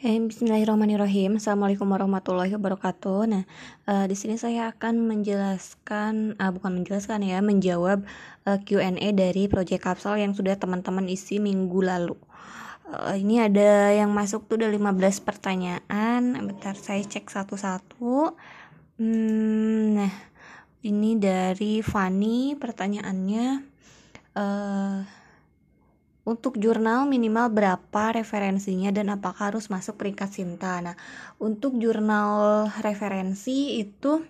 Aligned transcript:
Hey, 0.00 0.16
Bismillahirrahmanirrahim. 0.16 1.36
Assalamualaikum 1.36 1.84
warahmatullahi 1.84 2.56
wabarakatuh. 2.56 3.20
Nah, 3.28 3.44
uh, 3.84 4.08
di 4.08 4.16
sini 4.16 4.40
saya 4.40 4.72
akan 4.72 4.96
menjelaskan, 5.04 6.40
uh, 6.40 6.48
bukan 6.56 6.80
menjelaskan 6.80 7.20
ya, 7.20 7.44
menjawab 7.44 8.08
uh, 8.48 8.56
Q&A 8.64 9.12
dari 9.12 9.44
Project 9.44 9.84
Kapsel 9.84 10.24
yang 10.24 10.32
sudah 10.32 10.56
teman-teman 10.56 11.04
isi 11.04 11.36
minggu 11.36 11.84
lalu. 11.84 12.16
Uh, 12.88 13.12
ini 13.12 13.44
ada 13.44 13.92
yang 13.92 14.08
masuk 14.08 14.48
tuh 14.48 14.64
udah 14.64 14.72
15 14.72 15.20
pertanyaan. 15.20 16.48
Bentar 16.48 16.80
saya 16.80 17.04
cek 17.04 17.28
satu-satu. 17.28 18.32
Hmm, 18.96 20.00
nah, 20.00 20.12
ini 20.80 21.20
dari 21.20 21.84
Fanny 21.84 22.56
pertanyaannya. 22.56 23.68
Uh, 24.32 25.19
untuk 26.24 26.60
jurnal 26.60 27.08
minimal 27.08 27.48
berapa 27.48 28.04
referensinya 28.12 28.92
dan 28.92 29.08
apakah 29.08 29.52
harus 29.52 29.72
masuk 29.72 29.96
peringkat 29.96 30.28
Sinta. 30.30 30.78
Nah, 30.84 30.96
untuk 31.40 31.80
jurnal 31.80 32.68
referensi 32.84 33.80
itu 33.80 34.20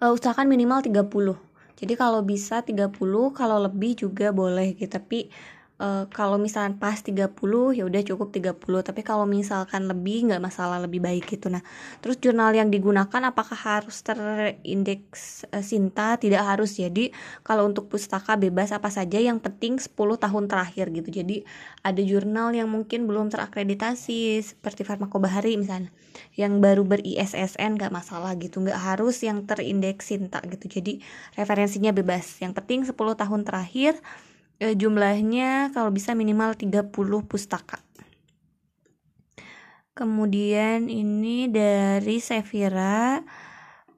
uh, 0.00 0.10
usahakan 0.12 0.48
minimal 0.48 0.84
30. 0.84 1.00
Jadi 1.80 1.94
kalau 1.96 2.20
bisa 2.20 2.60
30, 2.60 2.92
kalau 3.32 3.58
lebih 3.64 3.96
juga 3.96 4.36
boleh 4.36 4.76
gitu. 4.76 4.92
Tapi 4.92 5.32
uh, 5.80 6.04
kalau 6.12 6.36
misalkan 6.36 6.76
pas 6.76 7.00
30 7.00 7.32
ya 7.72 7.82
udah 7.88 8.02
cukup 8.04 8.28
30 8.30 8.60
tapi 8.60 9.00
kalau 9.00 9.24
misalkan 9.24 9.88
lebih 9.88 10.28
nggak 10.30 10.42
masalah 10.44 10.78
lebih 10.78 11.00
baik 11.00 11.24
gitu. 11.26 11.48
Nah 11.48 11.64
terus 12.04 12.20
jurnal 12.20 12.52
yang 12.52 12.68
digunakan 12.68 13.32
apakah 13.32 13.56
harus 13.56 14.04
terindeks 14.04 15.48
uh, 15.50 15.64
Sinta? 15.64 16.20
Tidak 16.20 16.38
harus. 16.38 16.76
Jadi 16.76 17.10
kalau 17.40 17.66
untuk 17.66 17.88
pustaka 17.88 18.36
bebas 18.36 18.70
apa 18.76 18.92
saja 18.92 19.16
yang 19.16 19.40
penting 19.40 19.80
10 19.80 19.96
tahun 19.96 20.44
terakhir 20.46 20.92
gitu. 20.92 21.08
Jadi 21.08 21.42
ada 21.80 22.02
jurnal 22.04 22.52
yang 22.52 22.68
mungkin 22.68 23.08
belum 23.08 23.32
terakreditasi 23.32 24.44
seperti 24.44 24.84
Farmakobahari 24.84 25.56
misalnya 25.56 25.88
yang 26.36 26.60
baru 26.60 26.84
ber 26.84 27.00
ISSN 27.00 27.80
nggak 27.80 27.90
masalah 27.90 28.36
gitu. 28.36 28.60
Nggak 28.60 28.76
harus 28.78 29.24
yang 29.24 29.48
terindeks 29.48 30.12
Sinta 30.12 30.44
gitu. 30.44 30.68
Jadi 30.68 31.00
referensinya 31.34 31.90
bebas. 31.96 32.38
Yang 32.44 32.52
penting 32.60 32.80
10 32.84 32.94
tahun 32.94 33.40
terakhir 33.48 33.96
e, 34.60 34.76
jumlahnya 34.76 35.72
kalau 35.72 35.88
bisa 35.90 36.12
minimal 36.12 36.52
30 36.54 36.92
pustaka. 37.24 37.80
Kemudian 39.96 40.86
ini 40.86 41.50
dari 41.50 42.22
Sevira 42.22 43.20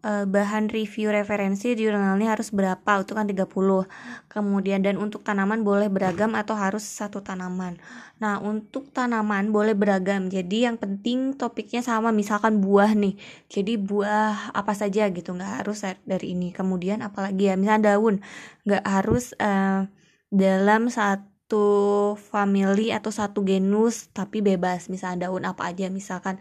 e, 0.03 0.13
bahan 0.27 0.71
review 0.71 1.11
referensi 1.11 1.75
jurnalnya 1.75 2.33
harus 2.39 2.55
berapa? 2.55 3.03
Itu 3.03 3.13
kan 3.19 3.27
30 3.27 3.87
kemudian 4.33 4.81
dan 4.81 4.97
untuk 4.97 5.21
tanaman 5.27 5.61
boleh 5.67 5.93
beragam 5.93 6.33
atau 6.39 6.57
harus 6.57 6.87
satu 6.87 7.21
tanaman. 7.21 7.77
Nah 8.19 8.39
untuk 8.39 8.91
tanaman 8.95 9.51
boleh 9.51 9.75
beragam. 9.75 10.31
Jadi 10.31 10.67
yang 10.67 10.79
penting 10.79 11.35
topiknya 11.35 11.83
sama. 11.85 12.15
Misalkan 12.15 12.63
buah 12.63 12.95
nih. 12.95 13.19
Jadi 13.51 13.77
buah 13.79 14.55
apa 14.57 14.73
saja 14.79 15.11
gitu. 15.11 15.35
Nggak 15.37 15.67
harus 15.67 15.85
dari 16.07 16.35
ini. 16.35 16.55
Kemudian 16.55 17.03
apalagi 17.05 17.53
ya? 17.53 17.55
Misalnya 17.59 17.95
daun. 17.95 18.25
Nggak 18.65 18.85
harus 18.89 19.37
uh, 19.43 19.87
dalam 20.33 20.89
satu 20.89 22.17
family 22.17 22.89
atau 22.97 23.13
satu 23.13 23.45
genus 23.45 24.09
tapi 24.17 24.41
bebas. 24.41 24.89
Misalnya 24.89 25.29
daun 25.29 25.45
apa 25.45 25.69
aja 25.69 25.93
misalkan 25.93 26.41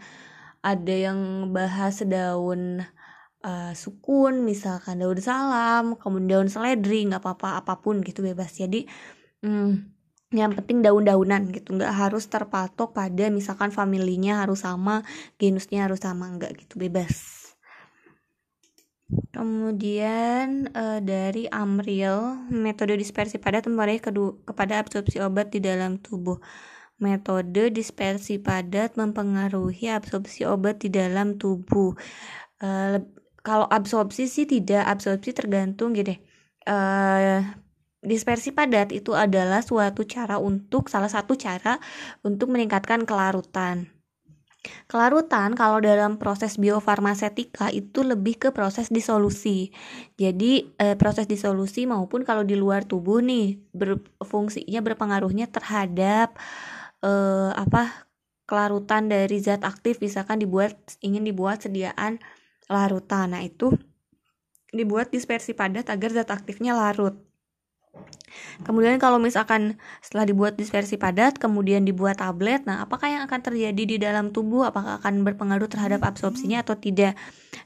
ada 0.64 0.94
yang 0.94 1.52
bahas 1.52 2.00
daun 2.08 2.80
uh, 3.44 3.72
sukun 3.76 4.40
misalkan 4.48 5.04
daun 5.04 5.20
salam 5.20 6.00
kemudian 6.00 6.40
daun 6.40 6.48
seledri 6.48 7.04
nggak 7.04 7.20
apa-apa 7.20 7.60
apa 7.60 7.74
pun 7.84 8.00
gitu 8.00 8.24
bebas. 8.24 8.56
Jadi 8.56 8.88
hmm, 9.44 9.70
yang 10.32 10.56
penting 10.56 10.80
daun-daunan 10.80 11.52
gitu. 11.52 11.76
Nggak 11.76 11.92
harus 11.92 12.24
terpatok 12.32 12.96
pada 12.96 13.28
misalkan 13.28 13.68
familinya 13.68 14.40
harus 14.40 14.64
sama 14.64 15.04
genusnya 15.36 15.84
harus 15.84 16.00
sama 16.00 16.32
nggak 16.32 16.64
gitu 16.64 16.80
bebas 16.80 17.41
Kemudian 19.12 20.72
uh, 20.72 21.00
dari 21.04 21.44
Amril, 21.52 22.48
metode 22.48 22.96
dispersi 22.96 23.36
padat 23.36 23.68
mempengaruhi 23.68 24.00
kepada 24.48 24.80
absorpsi 24.80 25.20
obat 25.20 25.52
di 25.52 25.60
dalam 25.60 26.00
tubuh. 26.00 26.40
Metode 26.96 27.68
dispersi 27.68 28.40
padat 28.40 28.96
mempengaruhi 28.96 29.92
absorpsi 29.92 30.48
obat 30.48 30.80
di 30.80 30.88
dalam 30.88 31.36
tubuh. 31.36 31.92
Uh, 32.64 33.04
kalau 33.44 33.68
absorpsi 33.68 34.30
sih 34.30 34.48
tidak, 34.48 34.88
absorpsi 34.88 35.36
tergantung 35.36 35.92
gitu. 35.92 36.16
Uh, 36.64 37.44
dispersi 38.00 38.56
padat 38.56 38.96
itu 38.96 39.12
adalah 39.12 39.60
suatu 39.60 40.08
cara 40.08 40.40
untuk 40.40 40.88
salah 40.88 41.12
satu 41.12 41.36
cara 41.36 41.76
untuk 42.24 42.48
meningkatkan 42.48 43.04
kelarutan. 43.04 43.91
Kelarutan 44.86 45.58
kalau 45.58 45.82
dalam 45.82 46.22
proses 46.22 46.54
biofarmasetika 46.54 47.74
itu 47.74 48.06
lebih 48.06 48.38
ke 48.38 48.48
proses 48.54 48.94
disolusi. 48.94 49.74
Jadi 50.14 50.70
eh, 50.78 50.94
proses 50.94 51.26
disolusi 51.26 51.82
maupun 51.82 52.22
kalau 52.22 52.46
di 52.46 52.54
luar 52.54 52.86
tubuh 52.86 53.18
nih 53.18 53.58
berfungsinya 53.74 54.78
berpengaruhnya 54.78 55.50
terhadap 55.50 56.38
eh, 57.02 57.50
apa 57.58 58.06
kelarutan 58.46 59.10
dari 59.10 59.40
zat 59.42 59.66
aktif 59.66 59.98
misalkan 59.98 60.38
dibuat 60.38 60.78
ingin 61.02 61.26
dibuat 61.26 61.66
sediaan 61.66 62.22
larutan. 62.70 63.34
Nah, 63.34 63.42
itu 63.42 63.74
dibuat 64.70 65.10
dispersi 65.10 65.52
padat 65.58 65.90
agar 65.90 66.10
zat 66.14 66.30
aktifnya 66.30 66.72
larut. 66.78 67.31
Kemudian 68.62 68.96
kalau 68.96 69.20
misalkan 69.20 69.76
setelah 70.00 70.24
dibuat 70.24 70.56
dispersi 70.56 70.96
padat, 70.96 71.36
kemudian 71.36 71.84
dibuat 71.84 72.22
tablet, 72.22 72.64
nah 72.64 72.80
apakah 72.84 73.10
yang 73.10 73.22
akan 73.26 73.40
terjadi 73.42 73.82
di 73.84 73.96
dalam 74.00 74.30
tubuh? 74.32 74.68
Apakah 74.68 75.02
akan 75.02 75.26
berpengaruh 75.26 75.68
terhadap 75.68 76.00
absorpsinya 76.06 76.64
atau 76.64 76.78
tidak? 76.78 77.18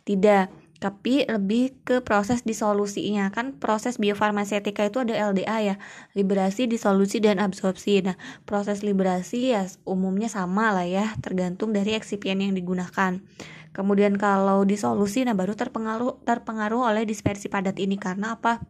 Tidak. 0.03 0.51
Tapi 0.77 1.25
lebih 1.25 1.73
ke 1.89 2.05
proses 2.05 2.45
disolusinya. 2.45 3.33
Kan 3.33 3.57
proses 3.57 3.97
biofarmasetika 3.97 4.85
itu 4.85 5.01
ada 5.01 5.33
LDA 5.33 5.57
ya 5.65 5.77
liberasi 6.13 6.69
disolusi 6.69 7.17
dan 7.17 7.41
absorpsi. 7.41 8.05
Nah 8.05 8.21
proses 8.45 8.85
liberasi 8.85 9.57
ya 9.57 9.65
umumnya 9.89 10.29
sama 10.29 10.77
lah 10.77 10.85
ya 10.85 11.17
tergantung 11.25 11.73
dari 11.73 11.97
eksipien 11.97 12.45
yang 12.45 12.53
digunakan. 12.53 13.25
Kemudian 13.73 14.21
kalau 14.21 14.69
disolusi 14.69 15.25
nah 15.25 15.33
baru 15.33 15.57
terpengaruh 15.57 16.21
terpengaruh 16.29 16.93
oleh 16.93 17.09
dispersi 17.09 17.49
padat 17.49 17.81
ini. 17.81 17.97
Karena 17.97 18.37
apa 18.37 18.61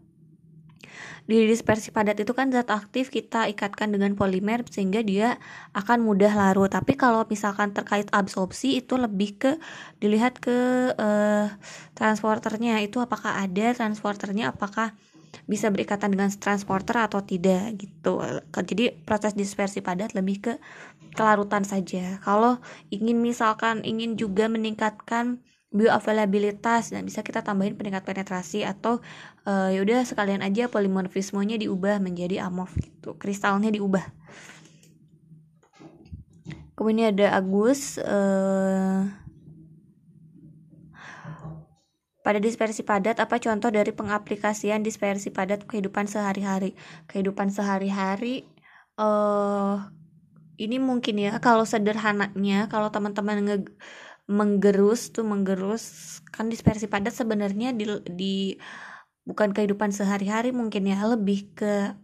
di 1.26 1.42
dispersi 1.42 1.91
padat 1.91 2.22
itu 2.22 2.31
kan 2.31 2.54
zat 2.54 2.70
aktif 2.70 3.10
kita 3.10 3.50
ikatkan 3.50 3.91
dengan 3.91 4.14
polimer 4.14 4.62
sehingga 4.66 5.03
dia 5.03 5.42
akan 5.75 6.06
mudah 6.06 6.31
larut. 6.31 6.70
Tapi 6.70 6.94
kalau 6.94 7.26
misalkan 7.26 7.75
terkait 7.75 8.06
absorpsi 8.14 8.78
itu 8.78 8.94
lebih 8.94 9.34
ke 9.34 9.53
dilihat 9.98 10.38
ke 10.38 10.91
uh, 10.94 11.50
transporternya. 11.98 12.78
Itu 12.86 13.03
apakah 13.03 13.42
ada 13.42 13.75
transporternya 13.75 14.54
apakah 14.54 14.94
bisa 15.50 15.69
berikatan 15.69 16.15
dengan 16.15 16.31
transporter 16.31 16.97
atau 16.97 17.20
tidak 17.20 17.75
gitu. 17.76 18.22
Jadi 18.54 18.94
proses 19.03 19.34
dispersi 19.34 19.82
padat 19.82 20.15
lebih 20.15 20.36
ke 20.41 20.53
kelarutan 21.19 21.66
saja. 21.66 22.22
Kalau 22.22 22.62
ingin 22.94 23.19
misalkan 23.19 23.82
ingin 23.82 24.15
juga 24.15 24.47
meningkatkan 24.47 25.42
bioavailabilitas 25.76 26.91
dan 26.91 27.04
bisa 27.04 27.20
kita 27.20 27.44
tambahin 27.44 27.76
peningkat 27.76 28.03
penetrasi 28.03 28.64
atau 28.64 29.04
uh, 29.44 29.69
ya 29.69 29.84
udah 29.84 30.03
sekalian 30.09 30.41
aja 30.41 30.72
polimorfismenya 30.72 31.60
diubah 31.60 32.00
menjadi 32.00 32.48
amorf 32.48 32.72
gitu 32.81 33.14
kristalnya 33.20 33.69
diubah. 33.69 34.04
Kemudian 36.76 37.16
ada 37.16 37.36
Agus 37.41 37.97
uh, 37.97 39.09
pada 42.20 42.42
dispersi 42.42 42.84
padat 42.84 43.16
apa 43.16 43.41
contoh 43.41 43.72
dari 43.72 43.94
pengaplikasian 43.97 44.84
dispersi 44.84 45.32
padat 45.32 45.65
kehidupan 45.65 46.04
sehari-hari? 46.04 46.76
Kehidupan 47.09 47.48
sehari-hari 47.48 48.44
uh, 49.00 49.88
ini 50.56 50.76
mungkin 50.81 51.20
ya 51.20 51.36
kalau 51.41 51.69
sederhananya 51.69 52.68
kalau 52.72 52.89
teman-teman 52.89 53.45
nge 53.45 53.56
menggerus 54.27 55.15
tuh 55.15 55.23
menggerus. 55.23 56.19
Kan 56.34 56.51
dispersi 56.51 56.91
padat 56.91 57.15
sebenarnya 57.15 57.73
di, 57.73 57.87
di 58.11 58.34
bukan 59.27 59.51
kehidupan 59.51 59.91
sehari-hari 59.91 60.55
mungkin 60.55 60.87
ya 60.87 61.03
lebih 61.07 61.51
ke 61.55 61.95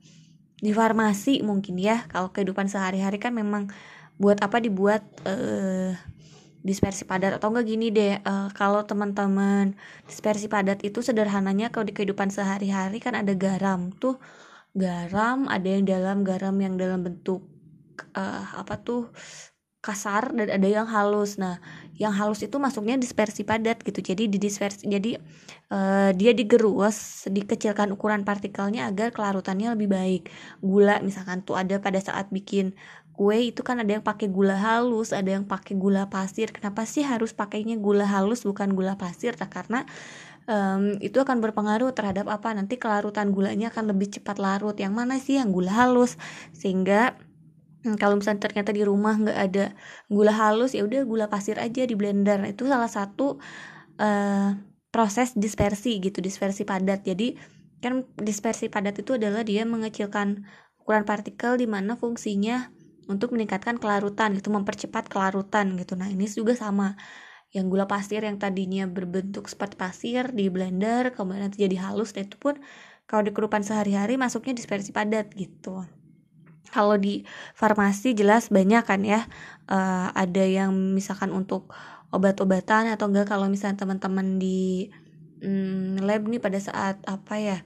di 0.62 0.70
farmasi 0.70 1.42
mungkin 1.42 1.78
ya. 1.78 2.06
Kalau 2.06 2.30
kehidupan 2.30 2.70
sehari-hari 2.70 3.18
kan 3.18 3.34
memang 3.34 3.70
buat 4.16 4.38
apa 4.38 4.62
dibuat 4.62 5.02
uh, 5.26 5.94
dispersi 6.62 7.02
padat. 7.02 7.36
Atau 7.36 7.50
enggak 7.50 7.66
gini 7.66 7.90
deh 7.90 8.22
uh, 8.22 8.48
kalau 8.54 8.86
teman-teman 8.86 9.74
dispersi 10.06 10.46
padat 10.46 10.80
itu 10.86 11.02
sederhananya 11.02 11.74
kalau 11.74 11.86
di 11.86 11.94
kehidupan 11.94 12.30
sehari-hari 12.30 13.02
kan 13.02 13.18
ada 13.18 13.34
garam 13.34 13.90
tuh. 13.98 14.16
Garam 14.72 15.52
ada 15.52 15.68
yang 15.68 15.84
dalam 15.84 16.24
garam 16.24 16.56
yang 16.56 16.80
dalam 16.80 17.04
bentuk 17.04 17.44
uh, 18.16 18.44
apa 18.56 18.80
tuh 18.80 19.12
kasar 19.82 20.30
dan 20.30 20.48
ada 20.48 20.68
yang 20.70 20.86
halus. 20.86 21.36
Nah, 21.36 21.58
yang 21.98 22.14
halus 22.14 22.46
itu 22.46 22.56
masuknya 22.62 22.94
dispersi 22.94 23.42
padat 23.42 23.82
gitu. 23.82 23.98
Jadi 23.98 24.30
di 24.30 24.38
dispersi 24.38 24.86
jadi 24.86 25.18
uh, 25.74 26.14
dia 26.14 26.32
digerus, 26.32 27.26
dikecilkan 27.26 27.90
ukuran 27.90 28.22
partikelnya 28.22 28.86
agar 28.88 29.10
kelarutannya 29.10 29.74
lebih 29.74 29.90
baik. 29.90 30.22
Gula 30.62 31.02
misalkan 31.02 31.42
tuh 31.42 31.58
ada 31.58 31.82
pada 31.82 31.98
saat 31.98 32.30
bikin 32.30 32.78
kue 33.12 33.52
itu 33.52 33.60
kan 33.60 33.76
ada 33.76 34.00
yang 34.00 34.04
pakai 34.04 34.32
gula 34.32 34.56
halus 34.56 35.12
ada 35.12 35.36
yang 35.36 35.44
pakai 35.44 35.76
gula 35.76 36.08
pasir 36.08 36.48
kenapa 36.48 36.88
sih 36.88 37.04
harus 37.04 37.36
pakainya 37.36 37.76
gula 37.76 38.08
halus 38.08 38.40
bukan 38.48 38.72
gula 38.72 38.96
pasir 38.96 39.36
nah, 39.36 39.52
karena 39.52 39.84
um, 40.48 40.96
itu 40.98 41.20
akan 41.20 41.44
berpengaruh 41.44 41.92
terhadap 41.92 42.26
apa 42.32 42.56
nanti 42.56 42.80
kelarutan 42.80 43.30
gulanya 43.30 43.68
akan 43.68 43.92
lebih 43.92 44.16
cepat 44.18 44.40
larut 44.40 44.74
yang 44.80 44.96
mana 44.96 45.20
sih 45.20 45.36
yang 45.36 45.52
gula 45.52 45.70
halus 45.70 46.16
sehingga 46.56 47.20
kalau 47.98 48.14
misalnya 48.18 48.46
ternyata 48.46 48.70
di 48.70 48.82
rumah 48.86 49.18
nggak 49.18 49.38
ada 49.38 49.64
gula 50.06 50.30
halus 50.30 50.70
ya 50.76 50.86
udah 50.86 51.02
gula 51.02 51.26
pasir 51.26 51.58
aja 51.58 51.82
di 51.82 51.94
blender. 51.98 52.38
Nah, 52.38 52.50
itu 52.54 52.64
salah 52.70 52.86
satu 52.86 53.42
uh, 53.98 54.48
proses 54.94 55.34
dispersi 55.34 55.98
gitu 55.98 56.22
dispersi 56.22 56.62
padat. 56.62 57.02
Jadi 57.02 57.34
kan 57.82 58.06
dispersi 58.14 58.70
padat 58.70 59.02
itu 59.02 59.18
adalah 59.18 59.42
dia 59.42 59.66
mengecilkan 59.66 60.46
ukuran 60.78 61.02
partikel 61.02 61.58
di 61.58 61.66
mana 61.66 61.98
fungsinya 61.98 62.70
untuk 63.10 63.34
meningkatkan 63.34 63.82
kelarutan 63.82 64.38
gitu 64.38 64.54
mempercepat 64.54 65.10
kelarutan 65.10 65.74
gitu. 65.74 65.98
Nah 65.98 66.06
ini 66.06 66.30
juga 66.30 66.54
sama. 66.54 66.94
Yang 67.52 67.66
gula 67.68 67.84
pasir 67.84 68.24
yang 68.24 68.40
tadinya 68.40 68.88
berbentuk 68.88 69.44
seperti 69.44 69.76
pasir 69.76 70.32
di 70.32 70.48
blender 70.48 71.12
kemudian 71.12 71.50
nanti 71.50 71.60
jadi 71.60 71.84
halus 71.84 72.16
dan 72.16 72.24
itu 72.24 72.40
pun 72.40 72.56
kalau 73.04 73.28
di 73.28 73.32
kerupan 73.36 73.60
sehari-hari 73.60 74.16
masuknya 74.16 74.56
dispersi 74.56 74.88
padat 74.88 75.28
gitu 75.36 75.84
kalau 76.72 76.96
di 76.96 77.22
farmasi 77.52 78.16
jelas 78.16 78.48
banyak 78.48 78.82
kan 78.82 79.04
ya 79.04 79.28
uh, 79.68 80.08
ada 80.16 80.42
yang 80.42 80.72
misalkan 80.96 81.28
untuk 81.30 81.68
obat-obatan 82.08 82.88
atau 82.88 83.12
enggak 83.12 83.28
kalau 83.28 83.46
misalnya 83.52 83.84
teman-teman 83.84 84.40
di 84.40 84.88
um, 85.44 86.00
lab 86.00 86.24
nih 86.24 86.40
pada 86.40 86.56
saat 86.56 86.96
apa 87.04 87.34
ya 87.36 87.58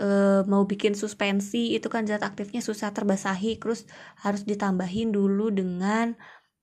uh, 0.00 0.42
mau 0.48 0.64
bikin 0.64 0.96
suspensi 0.96 1.76
itu 1.76 1.88
kan 1.92 2.08
zat 2.08 2.24
aktifnya 2.24 2.64
susah 2.64 2.92
terbasahi 2.96 3.60
terus 3.60 3.84
harus 4.24 4.48
ditambahin 4.48 5.12
dulu 5.12 5.52
dengan 5.52 6.16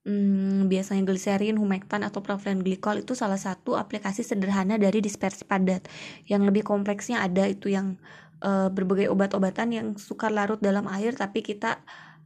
um, 0.08 0.68
biasanya 0.68 1.04
gliserin, 1.08 1.58
humectan 1.60 2.04
atau 2.04 2.20
propylene 2.20 2.64
glikol 2.64 3.00
itu 3.02 3.16
salah 3.16 3.40
satu 3.40 3.76
aplikasi 3.80 4.22
sederhana 4.24 4.76
dari 4.80 5.00
dispersi 5.00 5.48
padat. 5.48 5.88
Yang 6.28 6.42
lebih 6.54 6.64
kompleksnya 6.68 7.24
ada 7.24 7.48
itu 7.48 7.72
yang 7.72 7.98
uh, 8.44 8.70
berbagai 8.70 9.08
obat-obatan 9.10 9.72
yang 9.74 9.88
suka 9.96 10.28
larut 10.28 10.60
dalam 10.60 10.86
air 10.92 11.16
tapi 11.16 11.42
kita 11.42 11.82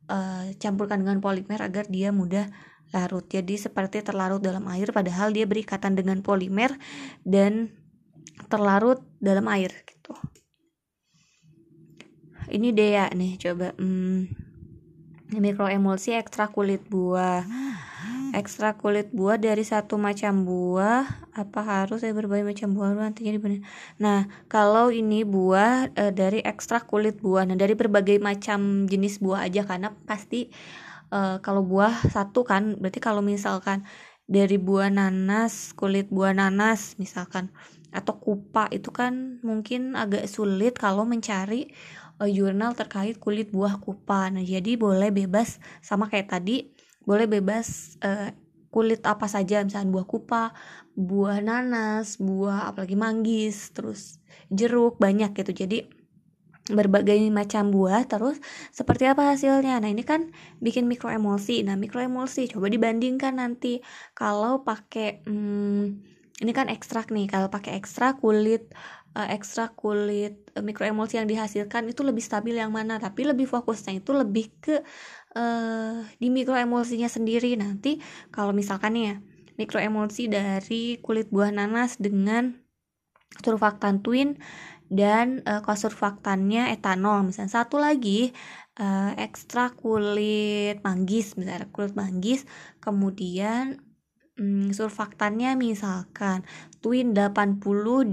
uh, 0.10 0.50
campurkan 0.58 1.06
dengan 1.06 1.22
polimer 1.22 1.62
agar 1.62 1.86
dia 1.88 2.10
mudah 2.10 2.50
larut. 2.92 3.24
Jadi 3.30 3.56
seperti 3.60 4.02
terlarut 4.04 4.42
dalam 4.42 4.66
air 4.72 4.90
padahal 4.92 5.32
dia 5.32 5.46
berikatan 5.46 5.96
dengan 5.96 6.20
polimer 6.26 6.74
dan 7.24 7.72
terlarut 8.50 9.04
dalam 9.22 9.46
air 9.52 9.72
gitu. 9.86 10.16
Ini 12.48 12.72
Dea 12.72 13.12
nih 13.12 13.36
coba 13.44 13.76
hmm, 13.76 14.20
mikroemulsi 15.36 16.16
ekstra 16.16 16.48
kulit 16.48 16.88
buah 16.88 17.44
ekstra 18.34 18.76
kulit 18.76 19.14
buah 19.14 19.38
dari 19.40 19.62
satu 19.62 19.96
macam 19.96 20.44
buah 20.44 21.32
apa 21.36 21.60
harus 21.64 22.02
saya 22.02 22.12
berbagai 22.12 22.44
macam 22.44 22.74
buah 22.74 22.96
nantinya 22.98 23.38
di 23.38 23.62
nah 24.02 24.26
kalau 24.52 24.90
ini 24.90 25.22
buah 25.22 25.94
e, 25.94 26.04
dari 26.12 26.40
ekstra 26.42 26.84
kulit 26.84 27.22
buah. 27.22 27.46
Nah 27.48 27.56
dari 27.56 27.78
berbagai 27.78 28.18
macam 28.18 28.90
jenis 28.90 29.22
buah 29.24 29.48
aja 29.48 29.64
karena 29.64 29.94
pasti 30.10 30.50
e, 31.14 31.20
kalau 31.46 31.64
buah 31.64 32.10
satu 32.10 32.44
kan 32.44 32.76
berarti 32.82 33.00
kalau 33.04 33.22
misalkan 33.24 33.86
dari 34.28 34.60
buah 34.60 34.92
nanas 34.92 35.72
kulit 35.78 36.12
buah 36.12 36.36
nanas 36.36 37.00
misalkan 37.00 37.48
atau 37.96 38.20
kupa 38.20 38.68
itu 38.76 38.92
kan 38.92 39.40
mungkin 39.40 39.96
agak 39.96 40.28
sulit 40.28 40.76
kalau 40.76 41.08
mencari 41.08 41.72
uh, 42.20 42.30
jurnal 42.30 42.74
terkait 42.74 43.18
kulit 43.22 43.50
buah 43.54 43.80
kupa. 43.80 44.30
Nah 44.34 44.44
jadi 44.44 44.76
boleh 44.76 45.10
bebas 45.14 45.62
sama 45.80 46.12
kayak 46.12 46.34
tadi 46.34 46.70
boleh 47.08 47.26
bebas 47.26 47.96
uh, 48.04 48.36
kulit 48.68 49.02
apa 49.08 49.26
saja 49.32 49.64
misalnya 49.64 49.90
buah 49.90 50.08
kupa 50.08 50.44
buah 50.94 51.40
nanas 51.40 52.20
buah 52.20 52.70
apalagi 52.70 53.00
manggis 53.00 53.72
terus 53.72 54.20
jeruk 54.52 55.00
banyak 55.00 55.32
gitu. 55.34 55.66
Jadi 55.66 55.88
berbagai 56.68 57.16
macam 57.32 57.72
buah 57.72 58.04
terus 58.12 58.44
seperti 58.76 59.08
apa 59.08 59.32
hasilnya? 59.32 59.80
Nah 59.80 59.88
ini 59.88 60.04
kan 60.04 60.36
bikin 60.60 60.86
mikroemulsi 60.92 61.64
nah 61.64 61.80
mikroemulsi 61.80 62.52
coba 62.52 62.68
dibandingkan 62.68 63.40
nanti. 63.40 63.80
Kalau 64.12 64.68
pakai 64.68 65.24
hmm, 65.24 65.84
ini 66.44 66.52
kan 66.52 66.68
ekstrak 66.68 67.10
nih. 67.10 67.32
Kalau 67.32 67.48
pakai 67.48 67.80
ekstrak 67.80 68.20
kulit 68.20 68.76
uh, 69.16 69.30
ekstrak 69.32 69.74
kulit 69.80 70.54
uh, 70.54 70.62
mikroemulsi 70.62 71.18
yang 71.18 71.30
dihasilkan 71.30 71.88
itu 71.90 72.04
lebih 72.04 72.22
stabil 72.22 72.60
yang 72.60 72.70
mana? 72.76 73.00
Tapi 73.00 73.26
lebih 73.26 73.48
fokusnya 73.48 74.04
itu 74.04 74.12
lebih 74.12 74.52
ke 74.60 74.84
uh, 75.38 76.02
di 76.18 76.34
mikroemulsinya 76.34 77.06
sendiri. 77.06 77.54
Nanti 77.54 78.02
kalau 78.34 78.58
misalkan 78.58 78.98
nih 78.98 79.06
ya 79.14 79.16
mikroemulsi 79.62 80.34
dari 80.34 80.98
kulit 81.06 81.30
buah 81.30 81.54
nanas 81.54 82.02
dengan 82.02 82.58
surfaktan 83.46 84.02
twin 84.02 84.42
dan 84.90 85.46
uh, 85.46 85.62
kosurfaktannya 85.62 86.74
etanol. 86.74 87.22
Misalnya 87.22 87.62
satu 87.62 87.78
lagi 87.78 88.34
uh, 88.80 89.12
ekstra 89.18 89.74
kulit 89.74 90.82
manggis 90.86 91.36
misalnya 91.36 91.68
kulit 91.74 91.94
manggis 91.98 92.46
kemudian 92.80 93.82
um, 94.40 94.70
surfaktannya 94.72 95.58
misalkan 95.58 96.46
twin 96.80 97.12
80 97.12 97.62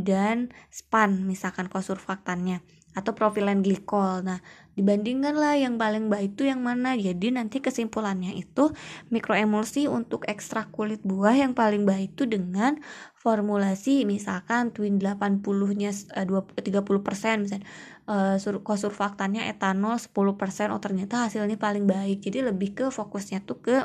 dan 0.03 0.51
span 0.73 1.23
misalkan 1.29 1.69
kosurfaktannya 1.69 2.65
atau 2.95 3.13
profilen 3.13 3.61
glikol. 3.61 4.23
Nah, 4.23 4.39
dibandingkan 4.79 5.35
lah 5.35 5.59
yang 5.59 5.79
paling 5.79 6.07
baik 6.07 6.39
itu 6.39 6.47
yang 6.47 6.63
mana. 6.63 6.95
Jadi 6.95 7.35
nanti 7.35 7.59
kesimpulannya 7.59 8.35
itu 8.39 8.71
mikroemulsi 9.11 9.91
untuk 9.91 10.27
ekstrak 10.31 10.71
kulit 10.71 11.03
buah 11.03 11.35
yang 11.35 11.53
paling 11.55 11.83
baik 11.83 12.15
itu 12.15 12.27
dengan 12.27 12.79
formulasi 13.19 14.07
misalkan 14.07 14.71
twin 14.71 15.03
80-nya 15.03 15.91
uh, 16.15 16.43
30% 16.55 17.43
misalnya 17.43 17.67
kosurfaktannya 18.61 19.49
etanol 19.49 19.97
10% 19.97 20.15
oh 20.71 20.81
ternyata 20.83 21.27
hasilnya 21.27 21.59
paling 21.59 21.87
baik. 21.87 22.23
Jadi 22.23 22.47
lebih 22.47 22.71
ke 22.79 22.85
fokusnya 22.95 23.43
tuh 23.43 23.59
ke 23.59 23.77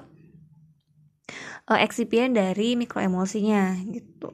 uh, 1.69 1.79
eksipien 1.79 2.33
dari 2.33 2.73
mikroemulsinya 2.77 3.77
gitu. 3.89 4.33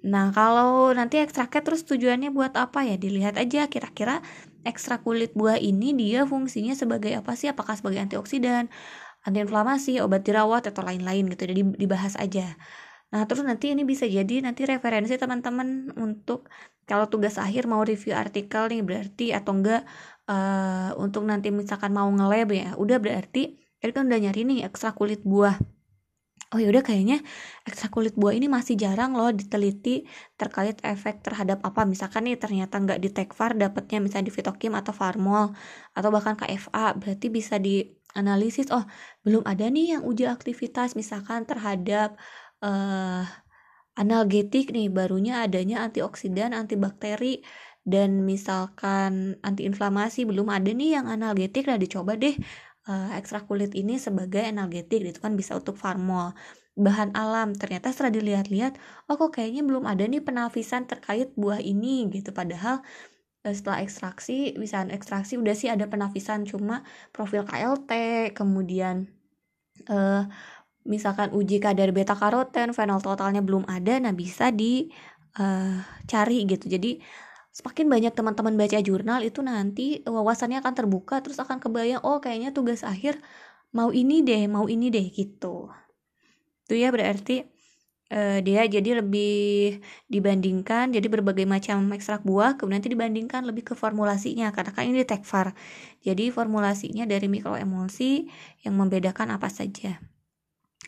Nah, 0.00 0.32
kalau 0.32 0.96
nanti 0.96 1.20
ekstraknya 1.20 1.60
terus 1.60 1.84
tujuannya 1.84 2.32
buat 2.32 2.56
apa 2.56 2.88
ya? 2.88 2.96
Dilihat 2.96 3.36
aja 3.36 3.68
kira-kira 3.68 4.24
ekstrak 4.64 5.04
kulit 5.04 5.36
buah 5.36 5.60
ini 5.60 5.92
dia 5.92 6.24
fungsinya 6.24 6.72
sebagai 6.72 7.12
apa 7.20 7.36
sih? 7.36 7.52
Apakah 7.52 7.76
sebagai 7.76 8.00
antioksidan, 8.00 8.72
antiinflamasi, 9.28 10.00
obat 10.00 10.24
dirawat 10.24 10.72
atau 10.72 10.82
lain-lain 10.88 11.28
gitu. 11.32 11.44
Jadi 11.52 11.62
dibahas 11.76 12.16
aja. 12.16 12.56
Nah, 13.12 13.26
terus 13.28 13.42
nanti 13.44 13.74
ini 13.74 13.82
bisa 13.84 14.06
jadi 14.08 14.40
nanti 14.40 14.64
referensi 14.64 15.14
teman-teman 15.18 15.92
untuk 15.98 16.48
kalau 16.88 17.06
tugas 17.12 17.36
akhir 17.36 17.66
mau 17.68 17.82
review 17.84 18.14
artikel 18.16 18.70
nih 18.70 18.82
berarti 18.86 19.26
atau 19.36 19.52
enggak 19.58 19.82
uh, 20.30 20.94
untuk 20.96 21.22
nanti 21.28 21.50
misalkan 21.52 21.92
mau 21.92 22.08
nge-lab 22.08 22.48
ya. 22.54 22.68
Udah 22.80 22.96
berarti 23.02 23.58
tadi 23.80 23.90
kan 23.96 24.08
udah 24.08 24.20
nyari 24.24 24.40
nih 24.48 24.58
ekstrak 24.68 24.94
kulit 24.96 25.20
buah 25.26 25.56
oh 26.50 26.58
yaudah 26.58 26.82
kayaknya 26.82 27.22
ekstrak 27.62 27.94
kulit 27.94 28.14
buah 28.18 28.34
ini 28.34 28.50
masih 28.50 28.74
jarang 28.74 29.14
loh 29.14 29.30
diteliti 29.30 30.02
terkait 30.34 30.82
efek 30.82 31.22
terhadap 31.22 31.62
apa. 31.62 31.86
Misalkan 31.86 32.26
nih 32.26 32.36
ternyata 32.42 32.74
nggak 32.82 32.98
di 32.98 33.08
Tekfar 33.14 33.54
dapatnya 33.54 33.98
misalnya 34.02 34.26
di 34.30 34.34
Fitokim 34.34 34.74
atau 34.74 34.90
Farmol 34.90 35.54
atau 35.94 36.08
bahkan 36.10 36.34
KFA 36.34 36.98
berarti 36.98 37.26
bisa 37.30 37.56
dianalisis 37.62 38.66
oh 38.74 38.82
belum 39.22 39.46
ada 39.46 39.70
nih 39.70 39.98
yang 39.98 40.02
uji 40.02 40.26
aktivitas. 40.26 40.98
Misalkan 40.98 41.46
terhadap 41.46 42.18
uh, 42.66 43.22
analgetik 43.94 44.74
nih 44.74 44.90
barunya 44.90 45.46
adanya 45.46 45.86
antioksidan 45.86 46.50
antibakteri 46.50 47.46
dan 47.86 48.26
misalkan 48.26 49.40
antiinflamasi 49.40 50.28
belum 50.28 50.50
ada 50.50 50.70
nih 50.74 51.00
yang 51.00 51.06
analgetik. 51.06 51.64
Nah 51.70 51.78
dicoba 51.78 52.18
deh 52.18 52.34
uh, 52.90 53.14
ekstrak 53.14 53.46
kulit 53.46 53.72
ini 53.78 53.96
sebagai 54.02 54.42
analgetik 54.42 55.06
itu 55.06 55.18
kan 55.22 55.38
bisa 55.38 55.54
untuk 55.54 55.78
farmol 55.78 56.34
bahan 56.74 57.12
alam 57.14 57.52
ternyata 57.54 57.92
setelah 57.92 58.14
dilihat-lihat 58.14 58.78
oh 59.10 59.14
kok 59.20 59.38
kayaknya 59.38 59.62
belum 59.62 59.84
ada 59.86 60.06
nih 60.06 60.22
penafisan 60.24 60.90
terkait 60.90 61.30
buah 61.38 61.62
ini 61.62 62.10
gitu. 62.10 62.34
Padahal 62.34 62.82
uh, 63.46 63.54
setelah 63.54 63.78
ekstraksi 63.86 64.58
bisa 64.58 64.82
ekstraksi 64.90 65.38
udah 65.38 65.54
sih 65.54 65.70
ada 65.70 65.86
penafisan 65.86 66.42
cuma 66.48 66.82
profil 67.14 67.46
KLT 67.46 67.90
kemudian 68.34 69.06
uh, 69.86 70.26
misalkan 70.88 71.30
uji 71.36 71.60
kadar 71.60 71.92
beta 71.92 72.16
karoten 72.16 72.72
fenol 72.72 73.04
totalnya 73.04 73.44
belum 73.44 73.68
ada 73.68 74.00
nah 74.00 74.14
bisa 74.16 74.48
dicari 74.50 76.38
uh, 76.42 76.48
gitu. 76.48 76.66
Jadi 76.66 76.98
semakin 77.50 77.86
banyak 77.90 78.12
teman-teman 78.14 78.54
baca 78.54 78.78
jurnal 78.78 79.20
itu 79.26 79.42
nanti 79.42 80.06
wawasannya 80.06 80.62
akan 80.62 80.74
terbuka 80.74 81.18
terus 81.18 81.42
akan 81.42 81.58
kebayang 81.58 82.02
oh 82.06 82.22
kayaknya 82.22 82.54
tugas 82.54 82.86
akhir 82.86 83.18
mau 83.74 83.90
ini 83.90 84.22
deh 84.22 84.46
mau 84.46 84.66
ini 84.70 84.90
deh 84.90 85.06
gitu. 85.10 85.70
Itu 86.66 86.74
ya 86.78 86.94
berarti 86.94 87.42
uh, 88.14 88.38
dia 88.42 88.62
jadi 88.66 89.02
lebih 89.02 89.78
dibandingkan 90.06 90.94
jadi 90.94 91.06
berbagai 91.06 91.46
macam 91.46 91.90
ekstrak 91.94 92.22
buah 92.26 92.58
kemudian 92.58 92.82
nanti 92.82 92.90
dibandingkan 92.90 93.42
lebih 93.46 93.72
ke 93.72 93.74
formulasinya 93.78 94.50
karena 94.54 94.70
kan 94.74 94.84
ini 94.86 95.02
tekfar 95.06 95.54
jadi 96.02 96.30
formulasinya 96.34 97.06
dari 97.06 97.26
mikroemulsi 97.30 98.30
yang 98.66 98.74
membedakan 98.78 99.34
apa 99.34 99.50
saja. 99.50 99.98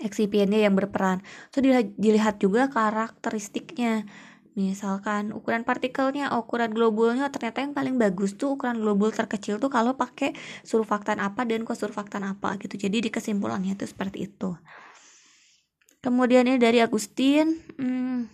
Eksipiennya 0.00 0.64
yang 0.66 0.74
berperan. 0.74 1.20
So 1.52 1.60
dilihat 1.60 2.40
juga 2.40 2.72
karakteristiknya 2.72 4.08
misalkan 4.52 5.32
ukuran 5.32 5.64
partikelnya 5.64 6.28
ukuran 6.36 6.76
globulnya 6.76 7.32
ternyata 7.32 7.64
yang 7.64 7.72
paling 7.72 7.96
bagus 7.96 8.36
tuh 8.36 8.56
ukuran 8.60 8.80
globul 8.80 9.08
terkecil 9.08 9.56
tuh 9.56 9.72
kalau 9.72 9.96
pakai 9.96 10.36
surfaktan 10.62 11.20
apa 11.24 11.48
dan 11.48 11.64
kosurfaktan 11.64 12.22
apa 12.28 12.60
gitu. 12.60 12.76
Jadi 12.76 13.08
di 13.08 13.10
kesimpulannya 13.12 13.74
itu 13.74 13.88
seperti 13.88 14.28
itu. 14.28 14.52
Kemudian 16.02 16.50
ini 16.50 16.58
dari 16.58 16.82
Agustin 16.82 17.62
hmm, 17.78 18.26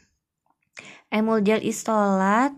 gel 1.44 1.60
isolat. 1.62 2.56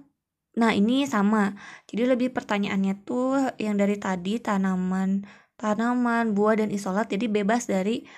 Nah 0.56 0.70
ini 0.72 1.04
sama. 1.04 1.54
Jadi 1.90 2.06
lebih 2.06 2.30
pertanyaannya 2.30 2.94
tuh 3.02 3.54
yang 3.58 3.74
dari 3.76 3.98
tadi 3.98 4.38
tanaman 4.38 5.26
tanaman 5.60 6.32
buah 6.32 6.64
dan 6.64 6.72
isolat. 6.72 7.12
Jadi 7.12 7.28
bebas 7.28 7.68
dari 7.68 8.08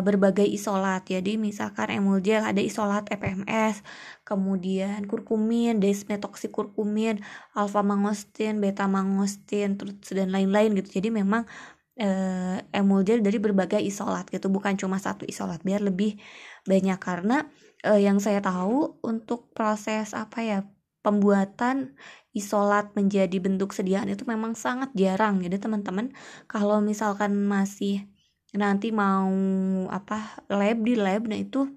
berbagai 0.00 0.48
isolat. 0.48 1.04
Jadi 1.04 1.36
misalkan 1.36 1.92
emul 1.92 2.24
gel 2.24 2.40
ada 2.40 2.62
isolat 2.64 3.04
EPMS 3.12 3.84
kemudian 4.24 5.04
kurkumin 5.04 5.76
desmetoksikurkumin 5.82 7.20
alfa 7.52 7.84
mangostin 7.84 8.64
beta 8.64 8.88
mangostin 8.88 9.76
terus 9.76 10.00
dan 10.08 10.32
lain-lain 10.32 10.72
gitu. 10.80 11.02
Jadi 11.02 11.12
memang 11.12 11.44
uh, 12.00 12.58
emulgel 12.72 13.20
dari 13.20 13.36
berbagai 13.36 13.82
isolat 13.82 14.30
gitu. 14.32 14.48
Bukan 14.48 14.80
cuma 14.80 14.96
satu 14.96 15.28
isolat 15.28 15.60
biar 15.60 15.84
lebih 15.84 16.16
banyak. 16.64 16.96
Karena 16.96 17.44
uh, 17.84 18.00
yang 18.00 18.16
saya 18.22 18.40
tahu 18.40 19.02
untuk 19.04 19.52
proses 19.52 20.16
apa 20.16 20.38
ya 20.40 20.58
pembuatan 21.02 21.98
isolat 22.32 22.94
menjadi 22.96 23.36
bentuk 23.42 23.76
sediaan 23.76 24.08
itu 24.08 24.24
memang 24.24 24.56
sangat 24.56 24.94
jarang. 24.96 25.42
Jadi 25.44 25.60
teman-teman 25.60 26.14
kalau 26.48 26.80
misalkan 26.80 27.36
masih 27.36 28.08
nanti 28.52 28.92
mau 28.92 29.32
apa 29.88 30.44
lab 30.52 30.78
di 30.84 30.94
lab 30.96 31.24
nah 31.28 31.40
itu 31.40 31.68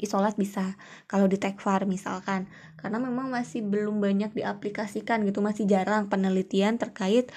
isolat 0.00 0.40
bisa 0.40 0.76
kalau 1.04 1.28
di 1.28 1.36
Tekfar 1.36 1.84
misalkan. 1.84 2.48
Karena 2.80 2.96
memang 2.96 3.28
masih 3.28 3.60
belum 3.60 4.00
banyak 4.00 4.32
diaplikasikan 4.32 5.22
gitu 5.28 5.44
masih 5.44 5.68
jarang 5.68 6.08
penelitian 6.08 6.80
terkait 6.80 7.28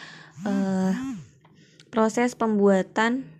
uh, 0.48 0.96
proses 1.92 2.36
pembuatan 2.36 3.36